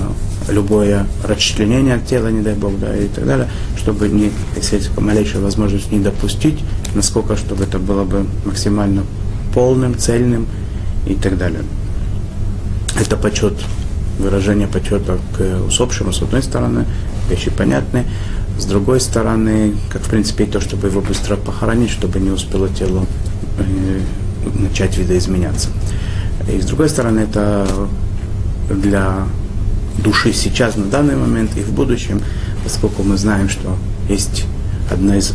любое 0.49 1.05
расчленение 1.23 1.99
тела, 1.99 2.27
не 2.29 2.41
дай 2.41 2.53
бог, 2.53 2.79
да, 2.79 2.95
и 2.95 3.07
так 3.07 3.25
далее, 3.25 3.47
чтобы 3.77 4.07
не, 4.07 4.31
если 4.55 4.77
есть 4.77 4.97
малейшая 4.97 5.41
возможность 5.41 5.91
не 5.91 5.99
допустить, 5.99 6.59
насколько, 6.95 7.35
чтобы 7.35 7.63
это 7.63 7.79
было 7.79 8.03
бы 8.03 8.25
максимально 8.45 9.03
полным, 9.53 9.97
цельным 9.97 10.47
и 11.07 11.15
так 11.15 11.37
далее. 11.37 11.61
Это 12.99 13.17
почет 13.17 13.53
выражение 14.19 14.67
почета 14.67 15.17
к 15.37 15.65
усопшему, 15.67 16.11
с 16.11 16.21
одной 16.21 16.43
стороны, 16.43 16.85
вещи 17.29 17.49
понятны, 17.49 18.05
с 18.59 18.65
другой 18.65 18.99
стороны, 18.99 19.73
как 19.89 20.01
в 20.01 20.09
принципе 20.09 20.43
и 20.43 20.47
то, 20.47 20.59
чтобы 20.59 20.87
его 20.87 21.01
быстро 21.01 21.35
похоронить, 21.37 21.89
чтобы 21.89 22.19
не 22.19 22.29
успело 22.29 22.67
тело 22.69 23.05
э, 23.57 24.01
начать 24.53 24.97
видоизменяться. 24.97 25.69
И 26.51 26.59
с 26.61 26.65
другой 26.65 26.89
стороны, 26.89 27.19
это 27.21 27.67
для 28.69 29.25
души 29.97 30.33
сейчас, 30.33 30.75
на 30.75 30.85
данный 30.85 31.15
момент 31.15 31.51
и 31.57 31.61
в 31.61 31.71
будущем, 31.71 32.21
поскольку 32.63 33.03
мы 33.03 33.17
знаем, 33.17 33.49
что 33.49 33.77
есть 34.09 34.45
одна 34.91 35.17
из 35.17 35.33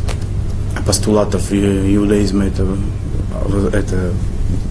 постулатов 0.87 1.53
иудаизма, 1.53 2.45
это, 2.45 2.67
это 3.73 4.13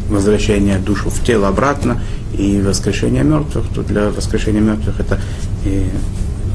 возвращение 0.09 0.77
душу 0.79 1.09
в 1.09 1.23
тело 1.23 1.47
обратно 1.47 2.01
и 2.37 2.61
воскрешение 2.61 3.23
мертвых, 3.23 3.65
то 3.73 3.83
для 3.83 4.09
воскрешения 4.09 4.61
мертвых 4.61 4.99
это 4.99 5.19
и 5.65 5.89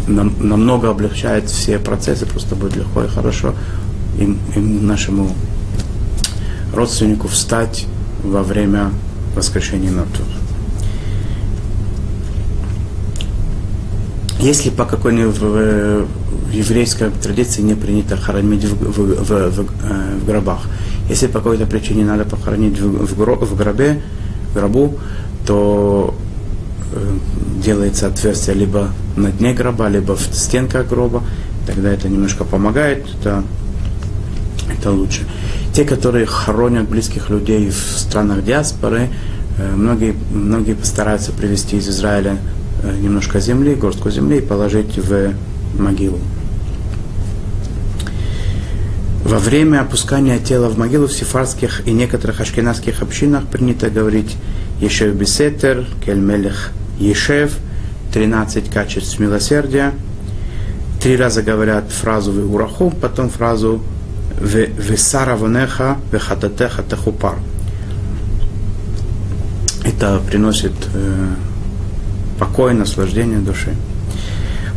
нам, 0.07 0.35
намного 0.41 0.91
облегчает 0.91 1.49
все 1.49 1.79
процессы, 1.79 2.27
просто 2.27 2.55
будет 2.55 2.77
легко 2.77 3.05
и 3.05 3.09
хорошо 3.09 3.55
им, 4.19 4.39
им 4.57 4.87
нашему 4.87 5.31
родственнику 6.75 7.29
встать 7.29 7.87
во 8.23 8.43
время 8.43 8.91
воскрешения 9.35 9.91
мертвых. 9.91 10.27
Если 14.41 14.71
по 14.71 14.85
какой-нибудь 14.85 15.37
в, 15.37 16.07
в 16.47 16.53
еврейской 16.53 17.11
традиции 17.11 17.61
не 17.61 17.75
принято 17.75 18.17
хоронить 18.17 18.65
в, 18.65 18.75
в, 18.75 19.25
в, 19.25 19.51
в, 19.51 19.67
в 20.21 20.27
гробах, 20.27 20.61
если 21.09 21.27
по 21.27 21.39
какой-то 21.39 21.67
причине 21.67 22.05
надо 22.05 22.25
похоронить 22.25 22.79
в, 22.81 23.07
в, 23.07 23.19
гро, 23.19 23.37
в 23.37 23.57
гробе, 23.57 24.01
в 24.51 24.55
гробу, 24.55 24.99
то 25.47 26.15
э, 26.93 27.17
делается 27.63 28.07
отверстие 28.07 28.57
либо 28.57 28.91
на 29.17 29.31
дне 29.31 29.55
гроба, 29.55 29.89
либо 29.89 30.17
в 30.17 30.23
стенках 30.33 30.89
гроба, 30.89 31.23
тогда 31.67 31.91
это 31.91 32.09
немножко 32.09 32.45
помогает, 32.45 33.07
это, 33.21 33.43
это 34.71 34.91
лучше. 34.91 35.27
Те, 35.73 35.85
которые 35.85 36.27
хоронят 36.27 36.89
близких 36.89 37.31
людей 37.31 37.71
в 37.71 37.99
странах 37.99 38.45
диаспоры, 38.45 39.09
э, 39.59 39.75
многие, 39.75 40.15
многие 40.33 40.75
постараются 40.75 41.33
привезти 41.33 41.77
из 41.77 41.89
Израиля 41.89 42.39
Э, 42.83 42.97
немножко 42.97 43.41
земли, 43.41 43.75
горстку 43.75 44.11
земли 44.11 44.39
и 44.39 44.41
положить 44.41 44.97
в 44.99 45.35
могилу. 45.79 46.19
Во 49.25 49.39
время 49.39 49.81
опускания 49.81 50.39
тела 50.39 50.69
в 50.69 50.79
могилу 50.79 51.07
в 51.07 51.13
сефарских 51.13 51.87
и 51.87 51.93
некоторых 51.93 52.41
ашкенадских 52.41 53.03
общинах 53.03 53.47
принято 53.47 53.91
говорить 53.91 54.37
Ешев 54.81 55.15
Бесетер, 55.15 55.87
Кельмелех 56.05 56.71
Ешев, 56.99 57.53
13 58.13 58.71
качеств 58.71 59.19
милосердия. 59.19 59.93
Три 61.03 61.17
раза 61.17 61.43
говорят 61.43 61.91
фразу 61.91 62.33
«Веураху», 62.33 62.91
потом 62.91 63.29
фразу 63.29 63.83
«Весара 64.41 65.37
ванеха, 65.37 65.99
вехататеха 66.13 66.83
техупар». 66.83 67.37
Это 69.85 70.21
приносит 70.27 70.73
э, 70.95 71.35
покой, 72.39 72.75
наслаждение 72.75 73.39
души. 73.39 73.75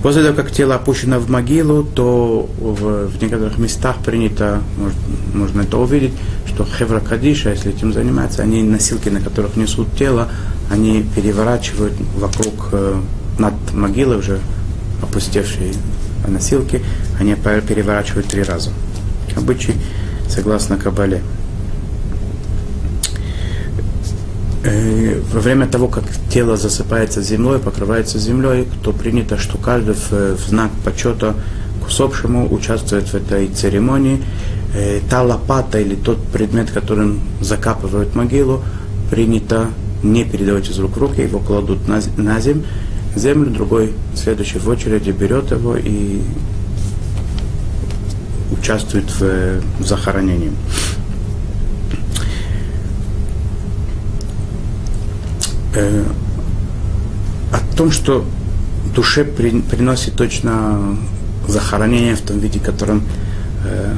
После 0.01 0.23
того, 0.23 0.35
как 0.35 0.51
тело 0.51 0.75
опущено 0.75 1.19
в 1.19 1.29
могилу, 1.29 1.83
то 1.83 2.49
в, 2.59 3.07
в 3.07 3.21
некоторых 3.21 3.59
местах 3.59 3.97
принято, 4.03 4.61
может, 4.77 4.97
можно 5.33 5.61
это 5.61 5.77
увидеть, 5.77 6.13
что 6.47 6.65
Хевра 6.65 6.99
Кадиша, 6.99 7.51
если 7.51 7.71
этим 7.71 7.93
занимается, 7.93 8.41
они 8.41 8.63
носилки, 8.63 9.09
на 9.09 9.21
которых 9.21 9.55
несут 9.57 9.95
тело, 9.95 10.27
они 10.71 11.05
переворачивают 11.15 11.93
вокруг, 12.15 12.69
э, 12.71 12.99
над 13.37 13.53
могилой 13.73 14.17
уже 14.17 14.39
опустевшие 15.03 15.73
носилки, 16.27 16.81
они 17.19 17.35
переворачивают 17.35 18.27
три 18.27 18.41
раза. 18.41 18.71
Обычай 19.35 19.75
согласно 20.27 20.77
Кабале. 20.77 21.17
Э, 21.17 21.21
во 24.63 25.39
время 25.39 25.67
того, 25.67 25.87
как 25.87 26.03
тело 26.29 26.55
засыпается 26.55 27.21
землей, 27.21 27.59
покрывается 27.59 28.19
землей, 28.19 28.67
то 28.83 28.93
принято, 28.93 29.37
что 29.37 29.57
каждый 29.57 29.95
в, 29.95 30.11
в 30.11 30.47
знак 30.47 30.71
почета 30.85 31.35
к 31.83 31.87
усопшему 31.87 32.53
участвует 32.53 33.07
в 33.07 33.15
этой 33.15 33.47
церемонии. 33.47 34.21
Э, 34.73 34.99
та 35.09 35.23
лопата 35.23 35.79
или 35.79 35.95
тот 35.95 36.21
предмет, 36.27 36.71
которым 36.71 37.19
закапывают 37.41 38.15
могилу, 38.15 38.63
принято 39.09 39.67
не 40.03 40.23
передавать 40.23 40.69
из 40.69 40.79
рук 40.79 40.95
в 40.95 40.99
руки, 40.99 41.21
его 41.21 41.39
кладут 41.39 41.87
на, 41.87 41.99
на 42.17 42.39
землю, 42.39 42.63
землю, 43.15 43.49
другой, 43.49 43.93
следующий 44.15 44.59
в 44.59 44.69
очереди, 44.69 45.11
берет 45.11 45.51
его 45.51 45.75
и 45.75 46.21
участвует 48.51 49.09
в, 49.09 49.61
в 49.79 49.85
захоронении. 49.85 50.51
Э, 55.75 56.03
о 57.51 57.75
том, 57.75 57.91
что 57.91 58.25
душе 58.95 59.23
при, 59.23 59.61
приносит 59.61 60.15
точно 60.15 60.97
захоронение 61.47 62.15
в 62.15 62.21
том 62.21 62.39
виде, 62.39 62.59
которым, 62.59 63.03
э, 63.65 63.93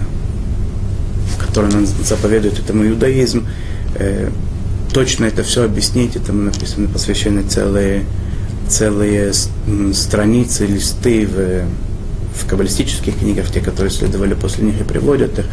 которым 1.39 1.75
он 1.77 1.85
заповедует 1.85 2.59
этому 2.59 2.87
иудаизм. 2.87 3.47
Э, 3.95 4.29
точно 4.93 5.25
это 5.25 5.43
все 5.43 5.63
объяснить, 5.63 6.15
этому 6.15 6.43
написаны 6.43 6.87
посвящены 6.87 7.43
целые, 7.43 8.05
целые 8.69 9.33
страницы, 9.93 10.65
листы 10.65 11.27
в, 11.27 11.65
в 12.39 12.47
каббалистических 12.47 13.17
книгах, 13.17 13.51
те, 13.51 13.59
которые 13.59 13.91
следовали 13.91 14.33
после 14.33 14.65
них 14.65 14.79
и 14.79 14.83
приводят 14.83 15.39
их. 15.39 15.45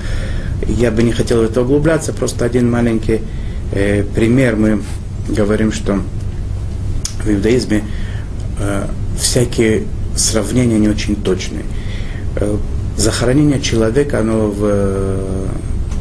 Я 0.68 0.90
бы 0.90 1.02
не 1.02 1.12
хотел 1.12 1.40
в 1.40 1.44
это 1.44 1.62
углубляться, 1.62 2.12
просто 2.12 2.44
один 2.44 2.70
маленький 2.70 3.20
э, 3.72 4.04
пример 4.14 4.56
мы 4.56 4.82
говорим, 5.30 5.72
что 5.72 6.00
в 7.24 7.28
иудаизме 7.28 7.84
э, 8.58 8.86
всякие 9.18 9.84
сравнения 10.16 10.78
не 10.78 10.88
очень 10.88 11.16
точные. 11.16 11.64
Э, 12.36 12.56
захоронение 12.96 13.60
человека, 13.60 14.20
оно 14.20 14.48
в, 14.48 14.60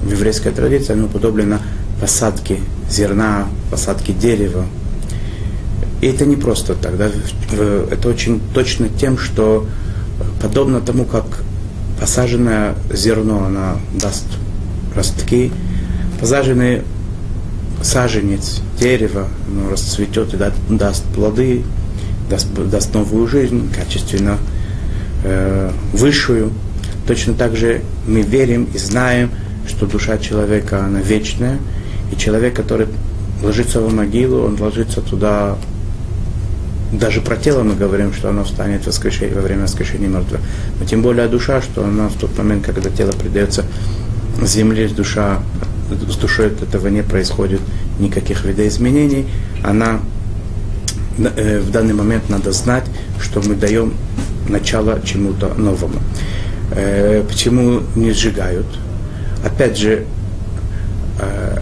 в 0.03 0.11
еврейской 0.11 0.51
традиции, 0.51 0.93
оно 0.93 1.07
подоблено 1.07 1.59
посадке 1.99 2.59
зерна, 2.89 3.47
посадке 3.71 4.13
дерева. 4.13 4.65
И 6.01 6.07
это 6.07 6.25
не 6.25 6.35
просто 6.35 6.75
так, 6.75 6.97
да? 6.97 7.09
это 7.91 8.07
очень 8.07 8.39
точно 8.53 8.87
тем, 8.89 9.17
что 9.17 9.67
подобно 10.41 10.79
тому, 10.79 11.03
как 11.05 11.25
посаженное 11.99 12.75
зерно, 12.93 13.45
оно 13.45 13.79
даст 13.93 14.25
ростки, 14.95 15.51
посаженные 16.19 16.83
саженец 17.81 18.61
дерева, 18.79 19.27
оно 19.47 19.69
расцветет 19.69 20.33
и 20.33 20.37
даст, 20.37 20.55
даст 20.69 21.03
плоды, 21.15 21.63
даст, 22.29 22.47
даст 22.53 22.93
новую 22.93 23.27
жизнь, 23.27 23.71
качественно 23.73 24.37
э, 25.23 25.71
высшую. 25.93 26.51
Точно 27.07 27.33
так 27.33 27.55
же 27.55 27.81
мы 28.05 28.21
верим 28.21 28.67
и 28.73 28.77
знаем, 28.77 29.31
что 29.67 29.85
душа 29.85 30.17
человека, 30.17 30.83
она 30.83 30.99
вечная, 30.99 31.57
и 32.11 32.17
человек, 32.17 32.55
который 32.55 32.87
ложится 33.43 33.81
в 33.81 33.93
могилу, 33.93 34.43
он 34.43 34.59
ложится 34.59 35.01
туда, 35.01 35.57
даже 36.91 37.21
про 37.21 37.35
тело 37.37 37.63
мы 37.63 37.75
говорим, 37.75 38.13
что 38.13 38.29
оно 38.29 38.43
встанет 38.43 38.85
воскрешение, 38.85 39.35
во 39.35 39.41
время 39.41 39.63
воскрешения 39.63 40.07
мертвых. 40.07 40.41
Но 40.79 40.85
тем 40.85 41.01
более 41.01 41.27
душа, 41.27 41.61
что 41.61 41.83
она 41.85 42.09
в 42.09 42.15
тот 42.15 42.37
момент, 42.37 42.65
когда 42.65 42.89
тело 42.89 43.11
предается 43.11 43.63
земле, 44.45 44.87
душа 44.87 45.39
с 45.91 46.15
душой 46.15 46.47
от 46.47 46.61
этого 46.61 46.87
не 46.87 47.03
происходит 47.03 47.61
никаких 47.99 48.45
видоизменений, 48.45 49.27
она 49.63 49.99
э, 51.17 51.59
в 51.59 51.71
данный 51.71 51.93
момент 51.93 52.29
надо 52.29 52.51
знать, 52.51 52.85
что 53.21 53.41
мы 53.41 53.55
даем 53.55 53.93
начало 54.47 55.01
чему-то 55.03 55.53
новому. 55.55 55.99
Э, 56.71 57.23
почему 57.27 57.81
не 57.95 58.11
сжигают? 58.11 58.67
Опять 59.43 59.77
же, 59.77 60.05
э, 61.19 61.59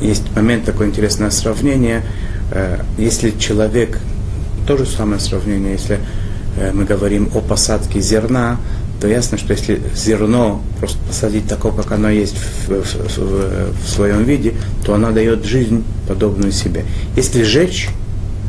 есть 0.00 0.34
момент 0.34 0.64
такое 0.64 0.88
интересное 0.88 1.30
сравнение. 1.30 2.02
Если 2.96 3.30
человек, 3.30 3.98
то 4.68 4.76
же 4.76 4.86
самое 4.86 5.18
сравнение, 5.18 5.72
если 5.72 5.98
мы 6.74 6.84
говорим 6.84 7.28
о 7.34 7.40
посадке 7.40 8.00
зерна, 8.00 8.58
то 9.00 9.08
ясно, 9.08 9.36
что 9.36 9.52
если 9.52 9.82
зерно 9.94 10.62
просто 10.78 10.98
посадить 11.06 11.46
такое, 11.48 11.72
как 11.72 11.92
оно 11.92 12.08
есть 12.08 12.36
в, 12.36 12.82
в, 12.82 13.18
в, 13.18 13.84
в 13.84 13.88
своем 13.88 14.24
виде, 14.24 14.54
то 14.84 14.94
оно 14.94 15.10
дает 15.12 15.44
жизнь, 15.44 15.84
подобную 16.08 16.52
себе. 16.52 16.84
Если 17.16 17.42
сжечь 17.42 17.88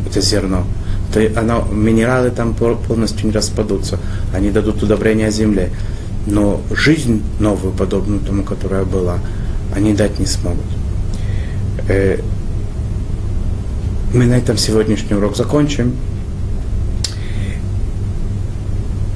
это 0.09 0.21
зерно, 0.21 0.65
то 1.13 1.21
оно, 1.39 1.67
минералы 1.71 2.29
там 2.29 2.53
полностью 2.53 3.27
не 3.27 3.31
распадутся, 3.31 3.99
они 4.33 4.51
дадут 4.51 4.83
удобрение 4.83 5.31
земле. 5.31 5.69
Но 6.25 6.61
жизнь 6.71 7.23
новую, 7.39 7.73
подобную 7.73 8.19
тому, 8.19 8.43
которая 8.43 8.83
была, 8.83 9.19
они 9.73 9.93
дать 9.93 10.19
не 10.19 10.25
смогут. 10.25 10.65
Э, 11.87 12.19
мы 14.13 14.25
на 14.25 14.35
этом 14.35 14.57
сегодняшний 14.57 15.15
урок 15.15 15.35
закончим. 15.35 15.95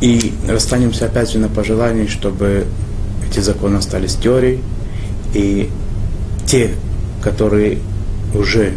И 0.02 0.34
расстанемся 0.48 1.06
опять 1.06 1.32
же 1.32 1.38
на 1.38 1.48
пожелании, 1.48 2.08
чтобы 2.08 2.66
эти 3.30 3.40
законы 3.40 3.78
остались 3.78 4.16
теорией, 4.16 4.62
и 5.34 5.70
те, 6.48 6.72
которые 7.24 7.78
уже 8.34 8.74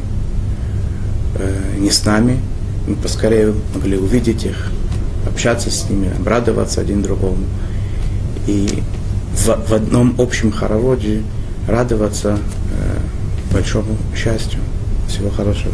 э, 1.36 1.76
не 1.78 1.90
с 1.90 2.04
нами, 2.04 2.38
мы 2.86 2.94
поскорее 2.96 3.54
могли 3.74 3.96
увидеть 3.96 4.44
их, 4.44 4.70
общаться 5.26 5.70
с 5.70 5.88
ними, 5.88 6.12
обрадоваться 6.14 6.82
один 6.82 7.02
другому. 7.02 7.44
И 8.46 8.82
в, 9.32 9.46
в 9.46 9.72
одном 9.72 10.14
общем 10.18 10.52
хороводе 10.52 11.22
радоваться 11.66 12.38
э, 12.38 13.52
большому 13.52 13.96
счастью. 14.14 14.60
Всего 15.08 15.30
хорошего. 15.30 15.72